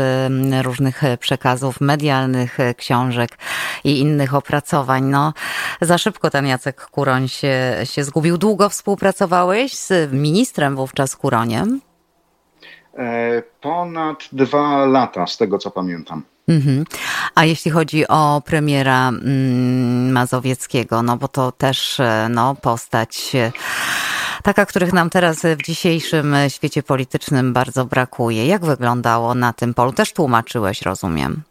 różnych 0.63 1.01
przekazów 1.19 1.81
medialnych, 1.81 2.57
książek 2.77 3.37
i 3.83 3.99
innych 3.99 4.35
opracowań. 4.35 5.03
No, 5.03 5.33
za 5.81 5.97
szybko 5.97 6.29
ten 6.29 6.47
Jacek 6.47 6.85
Kuroń 6.85 7.27
się, 7.27 7.75
się 7.83 8.03
zgubił. 8.03 8.37
Długo 8.37 8.69
współpracowałeś 8.69 9.73
z 9.73 10.13
ministrem 10.13 10.75
wówczas 10.75 11.15
Kuroniem? 11.15 11.81
E, 12.99 13.43
ponad 13.61 14.17
dwa 14.31 14.85
lata, 14.85 15.27
z 15.27 15.37
tego 15.37 15.57
co 15.57 15.71
pamiętam. 15.71 16.23
Mhm. 16.47 16.85
A 17.35 17.45
jeśli 17.45 17.71
chodzi 17.71 18.07
o 18.07 18.41
premiera 18.45 19.09
mm, 19.09 20.11
Mazowieckiego, 20.11 21.03
no 21.03 21.17
bo 21.17 21.27
to 21.27 21.51
też 21.51 21.99
e, 21.99 22.27
no, 22.29 22.55
postać 22.55 23.35
e, 23.35 23.51
taka, 24.43 24.65
których 24.65 24.93
nam 24.93 25.09
teraz 25.09 25.41
w 25.41 25.61
dzisiejszym 25.61 26.35
świecie 26.49 26.83
politycznym 26.83 27.53
bardzo 27.53 27.85
brakuje. 27.85 28.45
Jak 28.45 28.65
wyglądało 28.65 29.35
na 29.35 29.53
tym 29.53 29.73
polu? 29.73 29.91
Też 29.91 30.13
tłumaczyłeś, 30.13 30.81
rozumiem. 30.81 31.41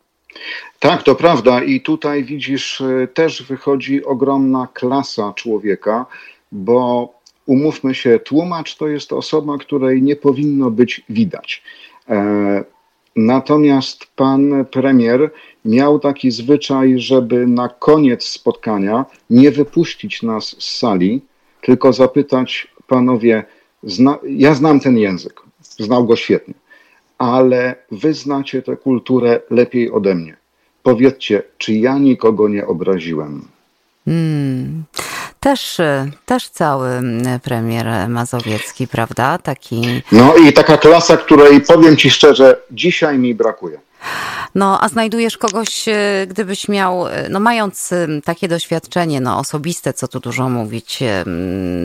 Tak, 0.79 1.03
to 1.03 1.15
prawda. 1.15 1.63
I 1.63 1.81
tutaj 1.81 2.25
widzisz, 2.25 2.83
też 3.15 3.43
wychodzi 3.43 4.05
ogromna 4.05 4.69
klasa 4.75 5.33
człowieka, 5.33 6.07
bo 6.53 7.18
umówmy 7.49 7.95
się, 7.95 8.19
tłumacz 8.19 8.77
to 8.77 8.89
jest 8.89 9.13
osoba, 9.13 9.59
której 9.59 10.03
nie 10.03 10.17
powinno 10.17 10.71
być 10.71 11.03
widać. 11.09 11.63
Natomiast 13.17 14.07
pan 14.17 14.65
premier 14.65 15.31
miał 15.65 15.99
taki 15.99 16.31
zwyczaj, 16.31 16.95
żeby 16.99 17.47
na 17.47 17.69
koniec 17.69 18.25
spotkania 18.25 19.05
nie 19.31 19.51
wypuścić 19.51 20.23
nas 20.23 20.45
z 20.59 20.79
sali, 20.79 21.21
tylko 21.63 21.93
zapytać 21.93 22.69
panowie, 22.87 23.45
zna, 23.83 24.19
ja 24.29 24.55
znam 24.55 24.81
ten 24.81 24.99
język, 24.99 25.43
znał 25.61 26.07
go 26.07 26.17
świetnie, 26.17 26.55
ale 27.19 27.75
wy 27.91 28.15
znacie 28.15 28.63
tę 28.63 28.77
kulturę 28.77 29.41
lepiej 29.51 29.91
ode 29.91 30.15
mnie. 30.15 30.37
Powiedzcie, 30.83 31.43
czy 31.59 31.75
ja 31.75 31.99
nikogo 31.99 32.49
nie 32.49 32.67
obraziłem? 32.67 33.43
Hmm. 34.05 34.85
Też, 35.41 35.81
też 36.27 36.49
cały 36.49 36.91
premier 37.43 38.09
Mazowiecki, 38.09 38.89
prawda? 38.89 39.39
Taki. 39.39 40.03
No 40.13 40.37
i 40.37 40.53
taka 40.53 40.79
klasa, 40.79 41.17
której 41.17 41.61
powiem 41.61 41.97
ci 41.97 42.11
szczerze, 42.11 42.57
dzisiaj 42.71 43.19
mi 43.19 43.35
brakuje. 43.35 43.81
No, 44.55 44.81
a 44.81 44.89
znajdujesz 44.89 45.39
kogoś, 45.39 45.89
e, 45.89 46.27
gdybyś 46.29 46.69
miał, 46.69 47.09
e, 47.09 47.29
no 47.29 47.41
mając 47.41 47.91
takie 48.25 48.49
doświadczenie, 48.49 49.21
no 49.21 49.39
osobiste, 49.39 49.93
co 49.93 50.09
tu 50.09 50.21
dużo 50.21 50.49
mówić, 50.49 50.99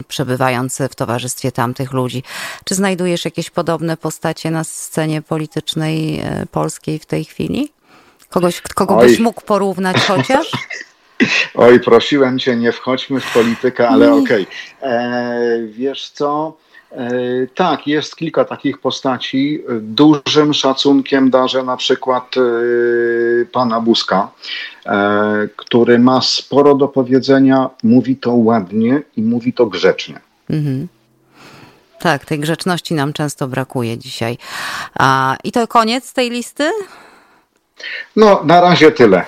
przebywając 0.07 0.77
w 0.91 0.95
towarzystwie 0.95 1.51
tamtych 1.51 1.93
ludzi, 1.93 2.23
czy 2.65 2.75
znajdujesz 2.75 3.25
jakieś 3.25 3.49
podobne 3.49 3.97
postacie 3.97 4.51
na 4.51 4.63
scenie 4.63 5.21
politycznej 5.21 6.19
e, 6.19 6.45
polskiej 6.51 6.99
w 6.99 7.05
tej 7.05 7.25
chwili? 7.25 7.71
Kogoś, 8.29 8.61
kogo 8.61 8.97
Oj. 8.97 9.07
byś 9.07 9.19
mógł 9.19 9.41
porównać 9.41 9.97
chociaż? 9.97 10.51
Oj, 11.55 11.79
prosiłem 11.79 12.39
cię, 12.39 12.55
nie 12.55 12.71
wchodźmy 12.71 13.19
w 13.19 13.33
politykę, 13.33 13.89
ale 13.89 14.13
okej. 14.13 14.47
Okay. 14.81 15.67
Wiesz 15.67 16.09
co? 16.09 16.57
E, 16.97 17.09
tak, 17.55 17.87
jest 17.87 18.15
kilka 18.15 18.45
takich 18.45 18.77
postaci. 18.77 19.63
Dużym 19.81 20.53
szacunkiem 20.53 21.29
darzę 21.29 21.63
na 21.63 21.77
przykład 21.77 22.35
e, 22.37 23.45
pana 23.45 23.81
Buzka, 23.81 24.31
e, 24.85 25.47
który 25.55 25.99
ma 25.99 26.21
sporo 26.21 26.75
do 26.75 26.87
powiedzenia, 26.87 27.69
mówi 27.83 28.15
to 28.15 28.33
ładnie 28.33 29.01
i 29.17 29.21
mówi 29.21 29.53
to 29.53 29.65
grzecznie. 29.65 30.19
Mhm. 30.49 30.87
Tak, 31.99 32.25
tej 32.25 32.39
grzeczności 32.39 32.93
nam 32.93 33.13
często 33.13 33.47
brakuje 33.47 33.97
dzisiaj. 33.97 34.37
A, 34.99 35.35
I 35.43 35.51
to 35.51 35.67
koniec 35.67 36.13
tej 36.13 36.29
listy? 36.29 36.71
No, 38.15 38.41
na 38.43 38.61
razie 38.61 38.91
tyle. 38.91 39.25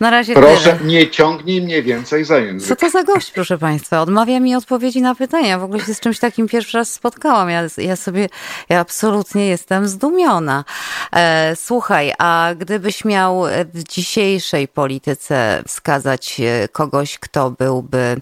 Na 0.00 0.10
razie 0.10 0.34
Proszę, 0.34 0.72
tyle. 0.72 0.90
nie 0.90 1.10
ciągnij 1.10 1.62
mnie 1.62 1.82
więcej 1.82 2.24
za 2.24 2.38
język. 2.38 2.68
Co 2.68 2.76
to 2.76 2.90
za 2.90 3.04
gość, 3.04 3.30
proszę 3.30 3.58
Państwa? 3.58 4.00
Odmawia 4.00 4.40
mi 4.40 4.54
odpowiedzi 4.54 5.02
na 5.02 5.14
pytania. 5.14 5.58
W 5.58 5.62
ogóle 5.62 5.80
się 5.80 5.94
z 5.94 6.00
czymś 6.00 6.18
takim 6.18 6.48
pierwszy 6.48 6.78
raz 6.78 6.92
spotkałam. 6.94 7.50
Ja, 7.50 7.62
ja 7.78 7.96
sobie, 7.96 8.28
ja 8.68 8.80
absolutnie 8.80 9.46
jestem 9.46 9.88
zdumiona. 9.88 10.64
E, 11.12 11.56
słuchaj, 11.56 12.12
a 12.18 12.50
gdybyś 12.58 13.04
miał 13.04 13.42
w 13.74 13.82
dzisiejszej 13.82 14.68
polityce 14.68 15.62
wskazać 15.66 16.40
e, 16.40 16.68
kogoś, 16.68 17.18
kto 17.18 17.50
byłby 17.50 18.16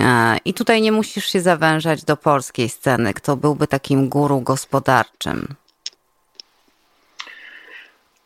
e, 0.00 0.38
i 0.44 0.54
tutaj 0.54 0.82
nie 0.82 0.92
musisz 0.92 1.26
się 1.26 1.40
zawężać 1.40 2.04
do 2.04 2.16
polskiej 2.16 2.68
sceny, 2.68 3.14
kto 3.14 3.36
byłby 3.36 3.66
takim 3.66 4.08
guru 4.08 4.40
gospodarczym. 4.40 5.54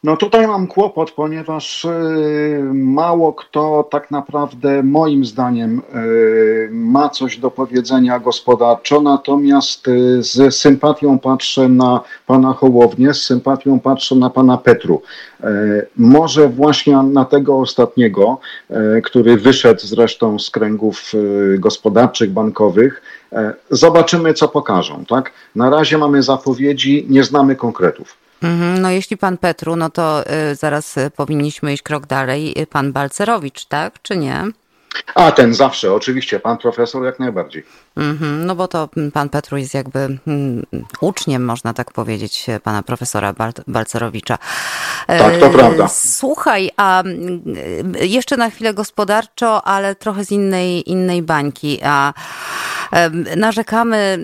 No 0.05 0.17
tutaj 0.17 0.47
mam 0.47 0.67
kłopot, 0.67 1.11
ponieważ 1.11 1.85
y, 1.85 1.91
mało 2.75 3.33
kto 3.33 3.89
tak 3.91 4.11
naprawdę 4.11 4.83
moim 4.83 5.25
zdaniem 5.25 5.79
y, 5.79 6.69
ma 6.73 7.09
coś 7.09 7.37
do 7.37 7.51
powiedzenia 7.51 8.19
gospodarczo, 8.19 9.01
natomiast 9.01 9.89
y, 9.89 10.23
z 10.23 10.55
sympatią 10.55 11.19
patrzę 11.19 11.69
na 11.69 12.01
pana 12.27 12.53
Hołownię, 12.53 13.15
z 13.15 13.23
sympatią 13.23 13.81
patrzę 13.81 14.15
na 14.15 14.31
pana 14.31 14.57
Petru. 14.59 15.03
Może 15.97 16.49
właśnie 16.49 16.97
na 16.97 17.25
tego 17.25 17.59
ostatniego, 17.59 18.39
który 19.05 19.37
wyszedł 19.37 19.81
zresztą 19.81 20.39
z 20.39 20.51
kręgów 20.51 21.13
gospodarczych, 21.59 22.31
bankowych, 22.31 23.03
zobaczymy 23.71 24.35
co 24.35 24.49
pokażą. 24.49 25.05
Tak? 25.05 25.33
Na 25.55 25.71
razie 25.71 25.99
mamy 25.99 26.23
zapowiedzi, 26.23 27.07
nie 27.09 27.25
znamy 27.25 27.57
konkretów. 27.57 28.28
Mhm, 28.43 28.83
no 28.83 28.91
jeśli 28.91 29.17
pan 29.17 29.39
Petru, 29.39 29.77
no 29.77 29.91
to 29.91 30.25
y, 30.51 30.55
zaraz 30.55 30.97
y, 30.97 31.11
powinniśmy 31.17 31.73
iść 31.73 31.83
krok 31.83 32.07
dalej. 32.07 32.61
Y, 32.63 32.67
pan 32.67 32.93
Balcerowicz, 32.93 33.65
tak, 33.65 34.03
czy 34.03 34.17
nie? 34.17 34.45
A 35.15 35.33
ten 35.33 35.55
zawsze, 35.55 35.95
oczywiście, 35.95 36.41
pan 36.41 36.59
profesor 36.59 37.05
jak 37.05 37.19
najbardziej. 37.19 37.65
Mm-hmm, 37.97 38.45
no 38.45 38.55
bo 38.55 38.69
to 38.69 38.89
pan 39.13 39.29
Petru 39.29 39.57
jest 39.57 39.75
jakby 39.75 40.19
mm, 40.27 40.67
uczniem, 41.01 41.45
można 41.45 41.75
tak 41.75 41.93
powiedzieć, 41.93 42.47
pana 42.63 42.83
profesora 42.83 43.35
Balcerowicza. 43.67 44.39
Tak, 45.07 45.37
to 45.37 45.51
prawda. 45.51 45.89
Słuchaj, 45.89 46.71
a 46.77 47.03
jeszcze 48.01 48.37
na 48.37 48.51
chwilę 48.51 48.75
gospodarczo, 48.75 49.67
ale 49.67 49.95
trochę 49.95 50.25
z 50.25 50.31
innej, 50.31 50.91
innej 50.91 51.23
bańki. 51.23 51.81
A 51.83 52.13
narzekamy 53.37 54.19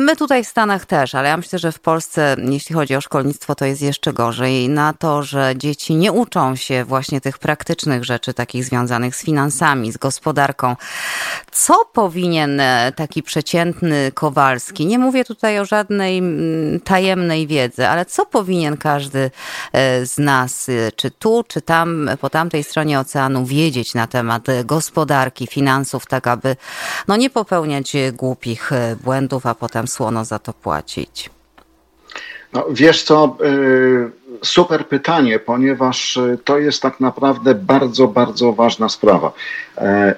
My 0.00 0.16
tutaj 0.16 0.44
w 0.44 0.48
Stanach 0.48 0.86
też, 0.86 1.14
ale 1.14 1.28
ja 1.28 1.36
myślę, 1.36 1.58
że 1.58 1.72
w 1.72 1.80
Polsce, 1.80 2.36
jeśli 2.38 2.74
chodzi 2.74 2.96
o 2.96 3.00
szkolnictwo, 3.00 3.54
to 3.54 3.64
jest 3.64 3.82
jeszcze 3.82 4.12
gorzej. 4.12 4.68
Na 4.68 4.92
to, 4.92 5.22
że 5.22 5.52
dzieci 5.56 5.94
nie 5.94 6.12
uczą 6.12 6.56
się 6.56 6.84
właśnie 6.84 7.20
tych 7.20 7.38
praktycznych 7.38 8.04
rzeczy, 8.04 8.34
takich 8.34 8.64
związanych 8.64 9.16
z 9.16 9.24
finansami, 9.24 9.92
z 9.92 9.96
gospodarką. 9.96 10.76
Co 11.52 11.84
powinien 11.92 12.60
e, 12.60 12.92
taki 12.96 13.22
przeciętny 13.22 14.12
Kowalski, 14.14 14.86
nie 14.86 14.98
mówię 14.98 15.24
tutaj 15.24 15.58
o 15.58 15.64
żadnej 15.64 16.22
tajemnej 16.84 17.46
wiedzy, 17.46 17.88
ale 17.88 18.06
co 18.06 18.26
powinien 18.26 18.76
każdy 18.76 19.30
e, 19.72 20.06
z 20.06 20.18
nas, 20.18 20.68
e, 20.68 20.92
czy 20.92 21.10
tu, 21.10 21.44
czy 21.48 21.62
tam, 21.62 22.10
po 22.20 22.30
tamtej 22.30 22.64
stronie 22.64 23.00
oceanu, 23.00 23.46
wiedzieć 23.46 23.94
na 23.94 24.06
temat 24.06 24.46
gospodarki, 24.64 25.46
finansów, 25.46 26.06
tak 26.06 26.26
aby 26.26 26.56
no, 27.08 27.16
nie 27.16 27.30
popełniać 27.30 27.92
głupich 28.12 28.70
błędów, 29.04 29.46
a 29.46 29.54
potem 29.54 29.87
słono 29.88 30.24
za 30.24 30.38
to 30.38 30.52
płacić? 30.52 31.30
No, 32.52 32.66
wiesz 32.70 33.02
co, 33.02 33.36
y, 33.44 34.10
super 34.42 34.86
pytanie, 34.86 35.38
ponieważ 35.38 36.16
y, 36.16 36.38
to 36.44 36.58
jest 36.58 36.82
tak 36.82 37.00
naprawdę 37.00 37.54
bardzo, 37.54 38.08
bardzo 38.08 38.52
ważna 38.52 38.88
sprawa. 38.88 39.32
E, 39.78 40.14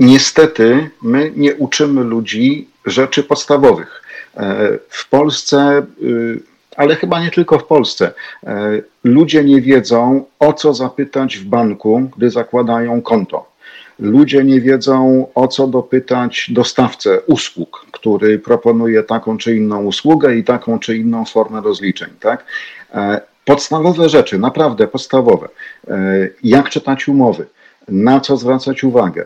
niestety 0.00 0.90
my 1.02 1.32
nie 1.36 1.54
uczymy 1.54 2.04
ludzi 2.04 2.68
rzeczy 2.86 3.22
podstawowych. 3.22 4.02
E, 4.36 4.78
w 4.88 5.08
Polsce, 5.08 5.86
y, 6.02 6.40
ale 6.76 6.96
chyba 6.96 7.20
nie 7.20 7.30
tylko 7.30 7.58
w 7.58 7.64
Polsce, 7.64 8.12
e, 8.46 8.82
ludzie 9.04 9.44
nie 9.44 9.60
wiedzą, 9.60 10.24
o 10.38 10.52
co 10.52 10.74
zapytać 10.74 11.36
w 11.36 11.44
banku, 11.44 12.10
gdy 12.16 12.30
zakładają 12.30 13.02
konto. 13.02 13.48
Ludzie 13.98 14.44
nie 14.44 14.60
wiedzą, 14.60 15.26
o 15.34 15.48
co 15.48 15.66
dopytać 15.66 16.50
dostawcę 16.50 17.20
usług, 17.20 17.86
który 17.92 18.38
proponuje 18.38 19.02
taką 19.02 19.38
czy 19.38 19.56
inną 19.56 19.84
usługę 19.84 20.36
i 20.36 20.44
taką 20.44 20.78
czy 20.78 20.96
inną 20.96 21.24
formę 21.24 21.60
rozliczeń. 21.60 22.10
Tak? 22.20 22.44
E, 22.94 23.20
podstawowe 23.44 24.08
rzeczy, 24.08 24.38
naprawdę 24.38 24.88
podstawowe. 24.88 25.48
E, 25.88 26.28
jak 26.44 26.70
czytać 26.70 27.08
umowy, 27.08 27.46
na 27.88 28.20
co 28.20 28.36
zwracać 28.36 28.84
uwagę, 28.84 29.24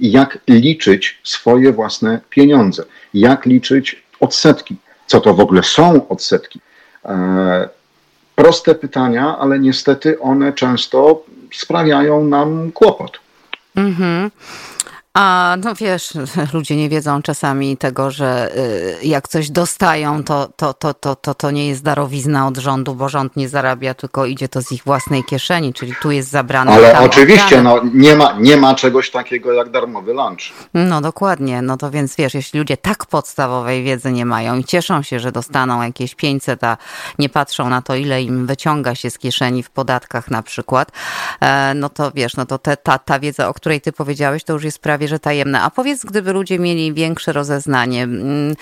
jak 0.00 0.38
liczyć 0.48 1.18
swoje 1.24 1.72
własne 1.72 2.20
pieniądze, 2.30 2.84
jak 3.14 3.46
liczyć 3.46 4.02
odsetki, 4.20 4.76
co 5.06 5.20
to 5.20 5.34
w 5.34 5.40
ogóle 5.40 5.62
są 5.62 6.08
odsetki. 6.08 6.60
E, 7.04 7.68
proste 8.34 8.74
pytania, 8.74 9.38
ale 9.38 9.58
niestety 9.58 10.20
one 10.20 10.52
często 10.52 11.22
sprawiają 11.52 12.24
nam 12.24 12.72
kłopot. 12.72 13.20
Mhm. 13.76 14.30
A 15.14 15.56
no 15.64 15.74
wiesz, 15.74 16.12
ludzie 16.54 16.76
nie 16.76 16.88
wiedzą 16.88 17.22
czasami 17.22 17.76
tego, 17.76 18.10
że 18.10 18.56
y, 19.02 19.06
jak 19.06 19.28
coś 19.28 19.50
dostają, 19.50 20.24
to, 20.24 20.48
to, 20.56 20.74
to, 20.74 20.94
to, 20.94 21.16
to, 21.16 21.34
to 21.34 21.50
nie 21.50 21.68
jest 21.68 21.82
darowizna 21.82 22.46
od 22.46 22.56
rządu, 22.56 22.94
bo 22.94 23.08
rząd 23.08 23.36
nie 23.36 23.48
zarabia, 23.48 23.94
tylko 23.94 24.26
idzie 24.26 24.48
to 24.48 24.62
z 24.62 24.72
ich 24.72 24.84
własnej 24.84 25.24
kieszeni, 25.24 25.74
czyli 25.74 25.94
tu 26.02 26.10
jest 26.10 26.30
zabrane. 26.30 26.72
Ale 26.72 27.00
oczywiście, 27.00 27.62
no, 27.62 27.80
nie, 27.94 28.16
ma, 28.16 28.32
nie 28.40 28.56
ma 28.56 28.74
czegoś 28.74 29.10
takiego 29.10 29.52
jak 29.52 29.70
darmowy 29.70 30.12
lunch. 30.12 30.40
No 30.74 31.00
dokładnie, 31.00 31.62
no 31.62 31.76
to 31.76 31.90
więc 31.90 32.16
wiesz, 32.16 32.34
jeśli 32.34 32.58
ludzie 32.58 32.76
tak 32.76 33.06
podstawowej 33.06 33.84
wiedzy 33.84 34.12
nie 34.12 34.26
mają 34.26 34.58
i 34.58 34.64
cieszą 34.64 35.02
się, 35.02 35.20
że 35.20 35.32
dostaną 35.32 35.82
jakieś 35.82 36.14
500, 36.14 36.64
a 36.64 36.76
nie 37.18 37.28
patrzą 37.28 37.68
na 37.68 37.82
to, 37.82 37.94
ile 37.94 38.22
im 38.22 38.46
wyciąga 38.46 38.94
się 38.94 39.10
z 39.10 39.18
kieszeni 39.18 39.62
w 39.62 39.70
podatkach 39.70 40.30
na 40.30 40.42
przykład, 40.42 40.92
e, 41.40 41.74
no 41.74 41.88
to 41.88 42.10
wiesz, 42.14 42.36
no 42.36 42.46
to 42.46 42.58
te, 42.58 42.76
ta, 42.76 42.98
ta 42.98 43.18
wiedza, 43.18 43.48
o 43.48 43.54
której 43.54 43.80
ty 43.80 43.92
powiedziałeś, 43.92 44.44
to 44.44 44.52
już 44.52 44.64
jest 44.64 44.78
prawie 44.78 44.99
prawie 45.00 45.08
że 45.08 45.18
tajemne. 45.18 45.60
A 45.60 45.70
powiedz, 45.70 46.04
gdyby 46.04 46.32
ludzie 46.32 46.58
mieli 46.58 46.94
większe 46.94 47.32
rozeznanie, 47.32 48.02
mm, 48.02 48.54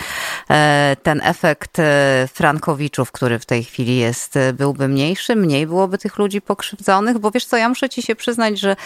e, 0.51 0.97
ten 1.03 1.21
efekt 1.25 1.79
e, 1.79 2.29
Frankowiczów, 2.33 3.13
który 3.13 3.39
w 3.39 3.47
tej 3.47 3.65
chwili 3.65 3.97
jest, 3.97 4.37
e, 4.37 4.53
byłby 4.53 4.89
mniejszy, 4.89 5.37
mniej 5.37 5.67
byłoby 5.67 5.99
tych 5.99 6.19
ludzi 6.19 6.41
pokrzywdzonych? 6.41 7.19
Bo 7.19 7.31
wiesz 7.31 7.47
co, 7.47 7.57
ja 7.57 7.69
muszę 7.69 7.89
ci 7.89 8.03
się 8.03 8.17
przyznać, 8.17 8.61
że 8.61 8.77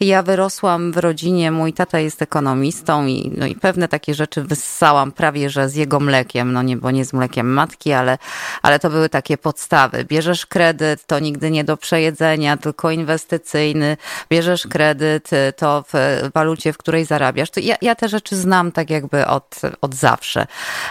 ja 0.00 0.22
wyrosłam 0.22 0.92
w 0.92 0.96
rodzinie, 0.96 1.50
mój 1.50 1.72
tata 1.72 1.98
jest 1.98 2.22
ekonomistą 2.22 3.06
i, 3.06 3.32
no 3.36 3.46
i 3.46 3.54
pewne 3.54 3.88
takie 3.88 4.14
rzeczy 4.14 4.42
wyssałam 4.42 5.12
prawie, 5.12 5.50
że 5.50 5.68
z 5.68 5.74
jego 5.74 6.00
mlekiem, 6.00 6.52
no 6.52 6.62
nie, 6.62 6.76
bo 6.76 6.90
nie 6.90 7.04
z 7.04 7.12
mlekiem 7.12 7.52
matki, 7.52 7.92
ale, 7.92 8.18
ale 8.62 8.78
to 8.78 8.90
były 8.90 9.08
takie 9.08 9.38
podstawy. 9.38 10.04
Bierzesz 10.04 10.46
kredyt, 10.46 11.06
to 11.06 11.18
nigdy 11.18 11.50
nie 11.50 11.64
do 11.64 11.76
przejedzenia, 11.76 12.56
tylko 12.56 12.90
inwestycyjny. 12.90 13.96
Bierzesz 14.30 14.66
kredyt, 14.66 15.30
to 15.56 15.84
w 15.92 15.92
walucie, 16.34 16.72
w 16.72 16.78
której 16.78 17.01
której 17.02 17.20
zarabiasz, 17.20 17.50
to 17.50 17.60
ja, 17.60 17.76
ja 17.82 17.94
te 17.94 18.08
rzeczy 18.08 18.36
znam 18.36 18.72
tak 18.72 18.90
jakby 18.90 19.26
od, 19.26 19.60
od 19.80 19.94
zawsze. 19.94 20.46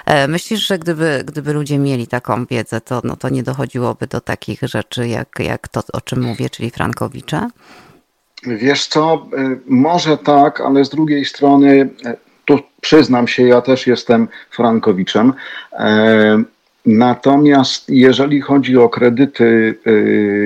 E, 0.05 0.27
myślisz, 0.27 0.67
że 0.67 0.79
gdyby, 0.79 1.23
gdyby 1.25 1.53
ludzie 1.53 1.77
mieli 1.77 2.07
taką 2.07 2.45
wiedzę, 2.45 2.81
to, 2.81 3.01
no, 3.03 3.15
to 3.15 3.29
nie 3.29 3.43
dochodziłoby 3.43 4.07
do 4.07 4.21
takich 4.21 4.61
rzeczy, 4.61 5.07
jak, 5.07 5.27
jak 5.39 5.67
to, 5.67 5.81
o 5.93 6.01
czym 6.01 6.21
mówię, 6.21 6.49
czyli 6.49 6.69
Frankowicze? 6.69 7.49
Wiesz 8.43 8.87
co, 8.87 9.27
e, 9.37 9.55
może 9.65 10.17
tak, 10.17 10.61
ale 10.61 10.85
z 10.85 10.89
drugiej 10.89 11.25
strony, 11.25 11.89
e, 12.05 12.15
tu 12.45 12.59
przyznam 12.81 13.27
się, 13.27 13.47
ja 13.47 13.61
też 13.61 13.87
jestem 13.87 14.27
Frankowiczem. 14.49 15.33
Natomiast 16.85 17.89
jeżeli 17.89 18.41
chodzi 18.41 18.77
o 18.77 18.89
kredyty 18.89 19.79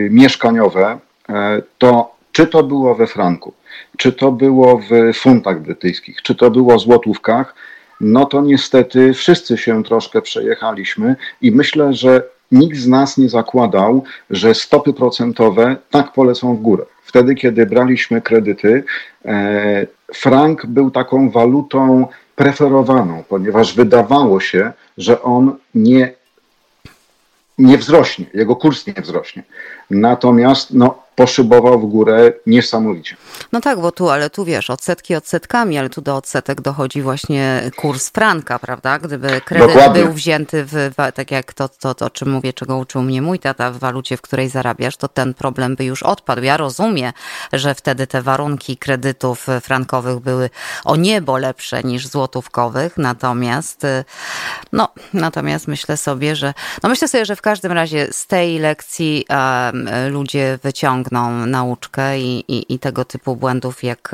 mieszkaniowe, 0.09 0.99
to 1.77 2.15
czy 2.31 2.47
to 2.47 2.63
było 2.63 2.95
we 2.95 3.07
franku, 3.07 3.53
czy 3.97 4.13
to 4.13 4.31
było 4.31 4.81
w 4.89 5.17
funtach 5.17 5.61
brytyjskich, 5.61 6.21
czy 6.21 6.35
to 6.35 6.51
było 6.51 6.77
w 6.77 6.81
złotówkach, 6.81 7.55
no 8.01 8.25
to 8.25 8.41
niestety 8.41 9.13
wszyscy 9.13 9.57
się 9.57 9.83
troszkę 9.83 10.21
przejechaliśmy 10.21 11.15
i 11.41 11.51
myślę, 11.51 11.93
że 11.93 12.23
nikt 12.51 12.77
z 12.77 12.87
nas 12.87 13.17
nie 13.17 13.29
zakładał, 13.29 14.03
że 14.29 14.55
stopy 14.55 14.93
procentowe 14.93 15.75
tak 15.89 16.13
polecą 16.13 16.55
w 16.55 16.61
górę. 16.61 16.85
Wtedy, 17.03 17.35
kiedy 17.35 17.65
braliśmy 17.65 18.21
kredyty, 18.21 18.83
e, 19.25 19.87
frank 20.13 20.65
był 20.65 20.91
taką 20.91 21.29
walutą 21.29 22.07
preferowaną, 22.35 23.23
ponieważ 23.29 23.75
wydawało 23.75 24.39
się, 24.39 24.71
że 24.97 25.21
on 25.21 25.55
nie, 25.75 26.13
nie 27.57 27.77
wzrośnie, 27.77 28.25
jego 28.33 28.55
kurs 28.55 28.87
nie 28.87 28.93
wzrośnie. 28.93 29.43
Natomiast 29.89 30.73
no, 30.73 31.04
poszybował 31.15 31.79
w 31.79 31.85
górę 31.85 32.33
niesamowicie. 32.45 33.15
No 33.51 33.61
tak, 33.61 33.81
bo 33.81 33.91
tu, 33.91 34.09
ale 34.09 34.29
tu 34.29 34.45
wiesz, 34.45 34.69
odsetki 34.69 35.15
odsetkami, 35.15 35.77
ale 35.77 35.89
tu 35.89 36.01
do 36.01 36.15
odsetek 36.15 36.61
dochodzi 36.61 37.01
właśnie 37.01 37.71
kurs 37.75 38.09
franka, 38.09 38.59
prawda? 38.59 38.99
Gdyby 38.99 39.41
kredyt 39.41 39.67
Dokładnie. 39.67 40.03
był 40.03 40.13
wzięty 40.13 40.65
w, 40.65 40.91
tak 41.13 41.31
jak 41.31 41.53
to, 41.53 41.69
to, 41.69 41.95
to, 41.95 42.05
o 42.05 42.09
czym 42.09 42.31
mówię, 42.31 42.53
czego 42.53 42.77
uczył 42.77 43.01
mnie 43.01 43.21
mój 43.21 43.39
tata, 43.39 43.71
w 43.71 43.77
walucie, 43.77 44.17
w 44.17 44.21
której 44.21 44.49
zarabiasz, 44.49 44.97
to 44.97 45.07
ten 45.07 45.33
problem 45.33 45.75
by 45.75 45.85
już 45.85 46.03
odpadł. 46.03 46.43
Ja 46.43 46.57
rozumiem, 46.57 47.11
że 47.53 47.75
wtedy 47.75 48.07
te 48.07 48.21
warunki 48.21 48.77
kredytów 48.77 49.47
frankowych 49.61 50.19
były 50.19 50.49
o 50.85 50.95
niebo 50.95 51.37
lepsze 51.37 51.83
niż 51.83 52.07
złotówkowych, 52.07 52.97
natomiast 52.97 53.81
no, 54.71 54.89
natomiast 55.13 55.67
myślę 55.67 55.97
sobie, 55.97 56.35
że 56.35 56.53
no 56.83 56.89
myślę 56.89 57.07
sobie, 57.07 57.25
że 57.25 57.35
w 57.35 57.41
każdym 57.41 57.71
razie 57.71 58.07
z 58.11 58.27
tej 58.27 58.59
lekcji 58.59 59.25
um, 59.29 59.89
ludzie 60.09 60.59
wyciągną 60.63 61.04
wyciągną 61.05 61.45
nauczkę 61.45 62.19
i, 62.19 62.43
i, 62.47 62.73
i 62.73 62.79
tego 62.79 63.05
typu 63.05 63.35
błędów 63.35 63.83
jak, 63.83 64.11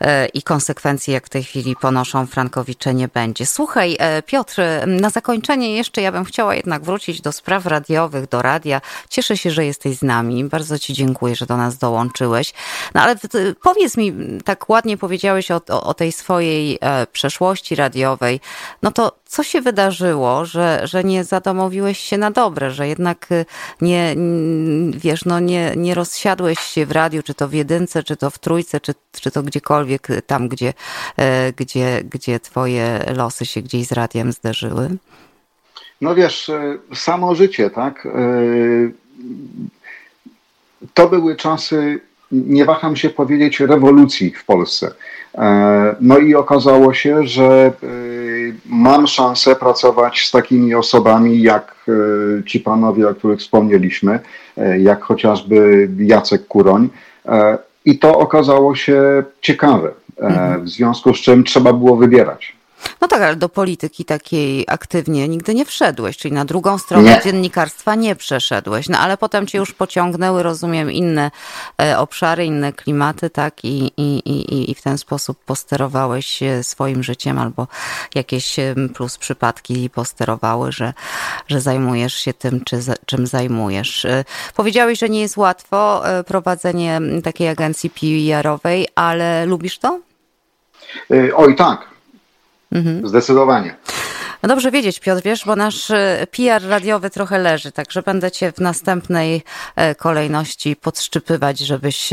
e, 0.00 0.26
i 0.26 0.42
konsekwencji, 0.42 1.12
jak 1.12 1.26
w 1.26 1.28
tej 1.28 1.44
chwili 1.44 1.76
ponoszą 1.76 2.26
Frankowicze, 2.26 2.94
nie 2.94 3.08
będzie. 3.08 3.46
Słuchaj, 3.46 3.96
e, 3.98 4.22
Piotr, 4.22 4.62
na 4.86 5.10
zakończenie 5.10 5.76
jeszcze 5.76 6.02
ja 6.02 6.12
bym 6.12 6.24
chciała 6.24 6.54
jednak 6.54 6.82
wrócić 6.82 7.20
do 7.20 7.32
spraw 7.32 7.66
radiowych, 7.66 8.28
do 8.28 8.42
radia. 8.42 8.80
Cieszę 9.08 9.36
się, 9.36 9.50
że 9.50 9.66
jesteś 9.66 9.96
z 9.96 10.02
nami. 10.02 10.44
Bardzo 10.44 10.78
Ci 10.78 10.94
dziękuję, 10.94 11.36
że 11.36 11.46
do 11.46 11.56
nas 11.56 11.78
dołączyłeś. 11.78 12.52
No 12.94 13.02
ale 13.02 13.16
powiedz 13.62 13.96
mi, 13.96 14.12
tak 14.44 14.68
ładnie 14.68 14.96
powiedziałeś 14.96 15.50
o, 15.50 15.60
o, 15.68 15.82
o 15.82 15.94
tej 15.94 16.12
swojej 16.12 16.78
e, 16.80 17.06
przeszłości 17.06 17.74
radiowej. 17.74 18.40
No 18.82 18.90
to 18.90 19.20
co 19.26 19.42
się 19.42 19.60
wydarzyło, 19.60 20.44
że, 20.44 20.80
że 20.84 21.04
nie 21.04 21.24
zadomowiłeś 21.24 21.98
się 21.98 22.18
na 22.18 22.30
dobre, 22.30 22.70
że 22.70 22.88
jednak 22.88 23.28
nie, 23.80 24.16
wiesz, 24.90 25.24
no 25.24 25.40
nie, 25.40 25.72
nie 25.76 25.94
rozsiadłeś 26.00 26.58
się 26.58 26.86
w 26.86 26.92
radiu, 26.92 27.22
czy 27.22 27.34
to 27.34 27.48
w 27.48 27.52
jedynce, 27.52 28.02
czy 28.02 28.16
to 28.16 28.30
w 28.30 28.38
trójce, 28.38 28.80
czy, 28.80 28.92
czy 29.20 29.30
to 29.30 29.42
gdziekolwiek 29.42 30.08
tam, 30.26 30.48
gdzie, 30.48 30.72
e, 31.16 31.52
gdzie, 31.52 32.02
gdzie 32.10 32.40
twoje 32.40 33.04
losy 33.16 33.46
się 33.46 33.62
gdzieś 33.62 33.86
z 33.86 33.92
radiem 33.92 34.32
zderzyły? 34.32 34.88
No 36.00 36.14
wiesz, 36.14 36.48
e, 36.48 36.78
samo 36.94 37.34
życie, 37.34 37.70
tak? 37.70 38.06
E, 38.06 38.10
to 40.94 41.08
były 41.08 41.36
czasy, 41.36 42.00
nie 42.32 42.64
waham 42.64 42.96
się 42.96 43.10
powiedzieć, 43.10 43.60
rewolucji 43.60 44.30
w 44.30 44.44
Polsce. 44.44 44.94
No 46.00 46.18
i 46.18 46.34
okazało 46.34 46.94
się, 46.94 47.26
że 47.26 47.72
mam 48.66 49.06
szansę 49.06 49.56
pracować 49.56 50.20
z 50.20 50.30
takimi 50.30 50.74
osobami 50.74 51.42
jak 51.42 51.74
e, 51.88 52.44
ci 52.44 52.60
panowie, 52.60 53.08
o 53.08 53.14
których 53.14 53.40
wspomnieliśmy, 53.40 54.18
e, 54.56 54.80
jak 54.80 55.02
chociażby 55.02 55.88
Jacek 55.98 56.46
Kuroń. 56.46 56.88
E, 57.26 57.58
I 57.84 57.98
to 57.98 58.18
okazało 58.18 58.74
się 58.74 59.22
ciekawe, 59.40 59.90
w 60.62 60.68
związku 60.68 61.14
z 61.14 61.16
czym 61.16 61.44
trzeba 61.44 61.72
było 61.72 61.96
wybierać. 61.96 62.59
No 63.00 63.08
tak, 63.08 63.22
ale 63.22 63.36
do 63.36 63.48
polityki 63.48 64.04
takiej 64.04 64.64
aktywnie 64.68 65.28
nigdy 65.28 65.54
nie 65.54 65.64
wszedłeś, 65.64 66.16
czyli 66.16 66.34
na 66.34 66.44
drugą 66.44 66.78
stronę 66.78 67.16
nie. 67.16 67.20
dziennikarstwa 67.24 67.94
nie 67.94 68.16
przeszedłeś. 68.16 68.88
No 68.88 68.98
ale 68.98 69.16
potem 69.16 69.46
cię 69.46 69.58
już 69.58 69.72
pociągnęły, 69.72 70.42
rozumiem, 70.42 70.90
inne 70.90 71.30
e, 71.82 71.98
obszary, 71.98 72.44
inne 72.44 72.72
klimaty, 72.72 73.30
tak? 73.30 73.64
I, 73.64 73.92
i, 73.96 74.18
i, 74.18 74.70
i 74.70 74.74
w 74.74 74.82
ten 74.82 74.98
sposób 74.98 75.44
posterowałeś 75.44 76.40
swoim 76.62 77.02
życiem 77.02 77.38
albo 77.38 77.66
jakieś 78.14 78.56
plus 78.94 79.18
przypadki 79.18 79.90
posterowały, 79.90 80.72
że, 80.72 80.92
że 81.48 81.60
zajmujesz 81.60 82.14
się 82.14 82.34
tym, 82.34 82.64
czy, 82.64 82.80
czym 83.06 83.26
zajmujesz. 83.26 84.04
E, 84.04 84.24
powiedziałeś, 84.54 84.98
że 84.98 85.08
nie 85.08 85.20
jest 85.20 85.36
łatwo 85.36 86.08
e, 86.08 86.24
prowadzenie 86.24 87.00
takiej 87.24 87.48
agencji 87.48 87.90
PR-owej, 87.90 88.88
ale 88.94 89.46
lubisz 89.46 89.78
to? 89.78 90.00
Oj 91.36 91.56
tak, 91.56 91.90
Mhm. 92.72 93.08
Zdecydowanie. 93.08 93.76
No 94.42 94.48
dobrze 94.48 94.70
wiedzieć, 94.70 95.00
Piotr, 95.00 95.22
wiesz, 95.24 95.44
bo 95.44 95.56
nasz 95.56 95.90
e, 95.90 96.26
PR 96.30 96.68
radiowy 96.68 97.10
trochę 97.10 97.38
leży, 97.38 97.72
także 97.72 98.02
będę 98.02 98.30
cię 98.30 98.52
w 98.52 98.58
następnej 98.58 99.42
e, 99.76 99.94
kolejności 99.94 100.76
podszczypywać, 100.76 101.58
żebyś 101.58 102.10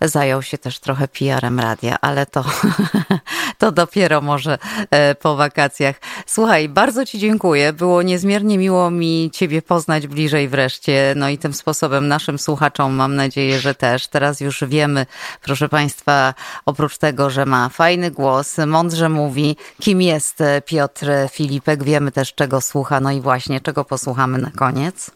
zajął 0.00 0.42
się 0.42 0.58
też 0.58 0.78
trochę 0.78 1.08
PR-em 1.08 1.60
radia, 1.60 1.96
ale 2.00 2.26
to, 2.26 2.44
To 3.60 3.72
dopiero 3.72 4.20
może 4.20 4.58
e, 4.90 5.14
po 5.14 5.36
wakacjach. 5.36 5.96
Słuchaj, 6.32 6.68
bardzo 6.68 7.06
Ci 7.06 7.18
dziękuję. 7.18 7.72
Było 7.72 8.02
niezmiernie 8.02 8.58
miło 8.58 8.90
mi 8.90 9.30
Ciebie 9.32 9.62
poznać 9.62 10.06
bliżej 10.06 10.48
wreszcie. 10.48 11.14
No 11.16 11.28
i 11.28 11.38
tym 11.38 11.54
sposobem 11.54 12.08
naszym 12.08 12.38
słuchaczom 12.38 12.94
mam 12.94 13.16
nadzieję, 13.16 13.58
że 13.58 13.74
też. 13.74 14.06
Teraz 14.06 14.40
już 14.40 14.64
wiemy, 14.66 15.06
proszę 15.42 15.68
Państwa, 15.68 16.34
oprócz 16.66 16.98
tego, 16.98 17.30
że 17.30 17.46
ma 17.46 17.68
fajny 17.68 18.10
głos, 18.10 18.58
mądrze 18.66 19.08
mówi, 19.08 19.56
kim 19.80 20.02
jest 20.02 20.38
Piotr 20.66 21.06
Filipek. 21.30 21.84
Wiemy 21.84 22.12
też, 22.12 22.34
czego 22.34 22.60
słucha. 22.60 23.00
No 23.00 23.10
i 23.10 23.20
właśnie, 23.20 23.60
czego 23.60 23.84
posłuchamy 23.84 24.38
na 24.38 24.50
koniec. 24.50 25.10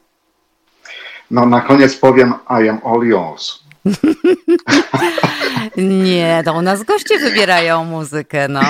No 1.31 1.47
na 1.47 1.61
koniec 1.61 1.97
powiem 1.97 2.35
I 2.65 2.69
am 2.69 2.81
all 2.85 3.03
yours. 3.07 3.64
nie, 5.77 6.43
to 6.45 6.55
u 6.55 6.63
nas 6.63 6.83
goście 6.83 7.19
wybierają 7.19 7.85
muzykę, 7.85 8.49
no. 8.49 8.63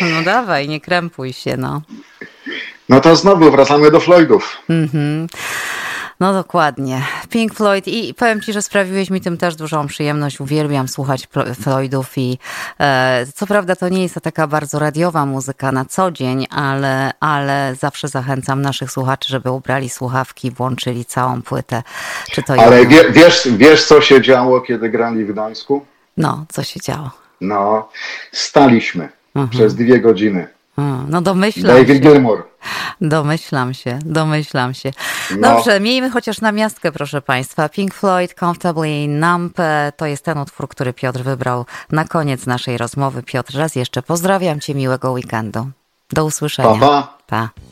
No 0.00 0.22
dawaj, 0.24 0.68
nie 0.68 0.80
krępuj 0.80 1.32
się, 1.32 1.56
no. 1.56 1.82
No 2.88 3.00
to 3.00 3.16
znowu 3.16 3.50
wracamy 3.50 3.90
do 3.90 4.00
Floydów. 4.00 4.58
Mhm. 4.68 5.26
No 6.20 6.32
dokładnie. 6.32 7.02
Pink 7.30 7.54
Floyd 7.54 7.88
i 7.88 8.14
powiem 8.14 8.40
Ci, 8.40 8.52
że 8.52 8.62
sprawiłeś 8.62 9.10
mi 9.10 9.20
tym 9.20 9.36
też 9.36 9.56
dużą 9.56 9.86
przyjemność. 9.86 10.40
Uwielbiam 10.40 10.88
słuchać 10.88 11.28
Floydów 11.62 12.18
i 12.18 12.38
e, 12.80 13.26
co 13.34 13.46
prawda 13.46 13.76
to 13.76 13.88
nie 13.88 14.02
jest 14.02 14.14
to 14.14 14.20
taka 14.20 14.46
bardzo 14.46 14.78
radiowa 14.78 15.26
muzyka 15.26 15.72
na 15.72 15.84
co 15.84 16.10
dzień, 16.10 16.46
ale, 16.50 17.10
ale 17.20 17.74
zawsze 17.78 18.08
zachęcam 18.08 18.62
naszych 18.62 18.90
słuchaczy, 18.90 19.28
żeby 19.28 19.50
ubrali 19.50 19.88
słuchawki, 19.88 20.50
włączyli 20.50 21.04
całą 21.04 21.42
płytę. 21.42 21.82
Czy 22.30 22.42
to 22.42 22.54
ale 22.54 22.86
wie, 22.86 23.10
wiesz, 23.10 23.48
wiesz, 23.52 23.84
co 23.84 24.00
się 24.00 24.22
działo, 24.22 24.60
kiedy 24.60 24.90
grali 24.90 25.24
w 25.24 25.32
Gdańsku? 25.32 25.84
No, 26.16 26.46
co 26.52 26.62
się 26.62 26.80
działo? 26.80 27.10
No, 27.40 27.88
staliśmy 28.32 29.08
mhm. 29.34 29.48
przez 29.48 29.74
dwie 29.74 30.00
godziny. 30.00 30.48
No 31.08 31.20
domyślam 31.20 31.76
David 31.76 31.88
się. 31.88 32.00
Gilmour. 32.00 32.44
Domyślam 33.00 33.74
się, 33.74 33.98
domyślam 34.04 34.74
się. 34.74 34.90
No. 35.38 35.54
Dobrze, 35.54 35.80
miejmy 35.80 36.10
chociaż 36.10 36.40
na 36.40 36.52
miastkę, 36.52 36.92
proszę 36.92 37.22
Państwa. 37.22 37.68
Pink 37.68 37.94
Floyd, 37.94 38.34
Comfortably 38.34 39.08
Numb, 39.08 39.56
to 39.96 40.06
jest 40.06 40.24
ten 40.24 40.38
utwór, 40.38 40.68
który 40.68 40.92
Piotr 40.92 41.20
wybrał 41.20 41.66
na 41.90 42.04
koniec 42.04 42.46
naszej 42.46 42.78
rozmowy. 42.78 43.22
Piotr, 43.22 43.56
raz 43.56 43.76
jeszcze 43.76 44.02
pozdrawiam 44.02 44.60
Cię, 44.60 44.74
miłego 44.74 45.12
weekendu. 45.12 45.70
Do 46.12 46.24
usłyszenia. 46.24 46.68
Pa, 46.68 46.78
pa. 46.78 47.18
pa. 47.26 47.69